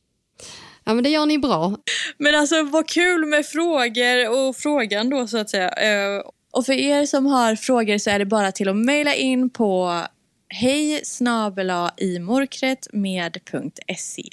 Ja 0.84 0.94
men 0.94 1.04
det 1.04 1.11
gör 1.11 1.26
ni 1.26 1.38
bra. 1.38 1.76
Men 2.18 2.34
alltså 2.34 2.62
vad 2.62 2.88
kul 2.88 3.26
med 3.26 3.46
frågor 3.46 4.28
och 4.30 4.56
frågan 4.56 5.11
då 5.11 5.26
så 5.26 5.38
att 5.38 5.50
säga. 5.50 5.68
Eh, 5.68 6.22
Och 6.50 6.66
för 6.66 6.72
er 6.72 7.06
som 7.06 7.26
har 7.26 7.56
frågor 7.56 7.98
så 7.98 8.11
är 8.11 8.18
det 8.18 8.26
bara 8.26 8.52
till 8.52 8.68
att 8.68 8.76
mejla 8.76 9.14
in 9.14 9.50
på 9.50 10.02
hej 10.48 11.02
imorkret 11.96 12.88
med.se. 12.92 14.28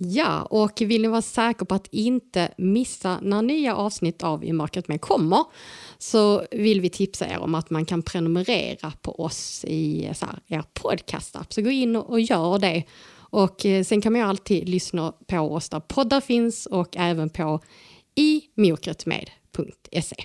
Ja, 0.00 0.42
och 0.42 0.80
vill 0.80 1.02
ni 1.02 1.08
vara 1.08 1.22
säker 1.22 1.64
på 1.64 1.74
att 1.74 1.88
inte 1.90 2.54
missa 2.58 3.18
när 3.22 3.42
nya 3.42 3.76
avsnitt 3.76 4.22
av 4.22 4.44
I 4.44 4.52
mörkret 4.52 4.88
med 4.88 5.00
kommer 5.00 5.44
så 5.98 6.44
vill 6.50 6.80
vi 6.80 6.90
tipsa 6.90 7.28
er 7.28 7.38
om 7.38 7.54
att 7.54 7.70
man 7.70 7.84
kan 7.84 8.02
prenumerera 8.02 8.92
på 9.02 9.20
oss 9.20 9.64
i 9.64 10.10
så 10.14 10.26
här, 10.26 10.38
er 10.46 10.64
podcastapp. 10.74 11.52
Så 11.52 11.62
gå 11.62 11.70
in 11.70 11.96
och 11.96 12.20
gör 12.20 12.58
det. 12.58 12.82
Och 13.30 13.66
eh, 13.66 13.84
sen 13.84 14.00
kan 14.00 14.12
man 14.12 14.20
ju 14.20 14.28
alltid 14.28 14.68
lyssna 14.68 15.12
på 15.26 15.38
oss 15.38 15.68
där 15.68 15.80
poddar 15.80 16.20
finns 16.20 16.66
och 16.66 16.96
även 16.96 17.30
på 17.30 17.60
imokretmed.se. 18.14 20.16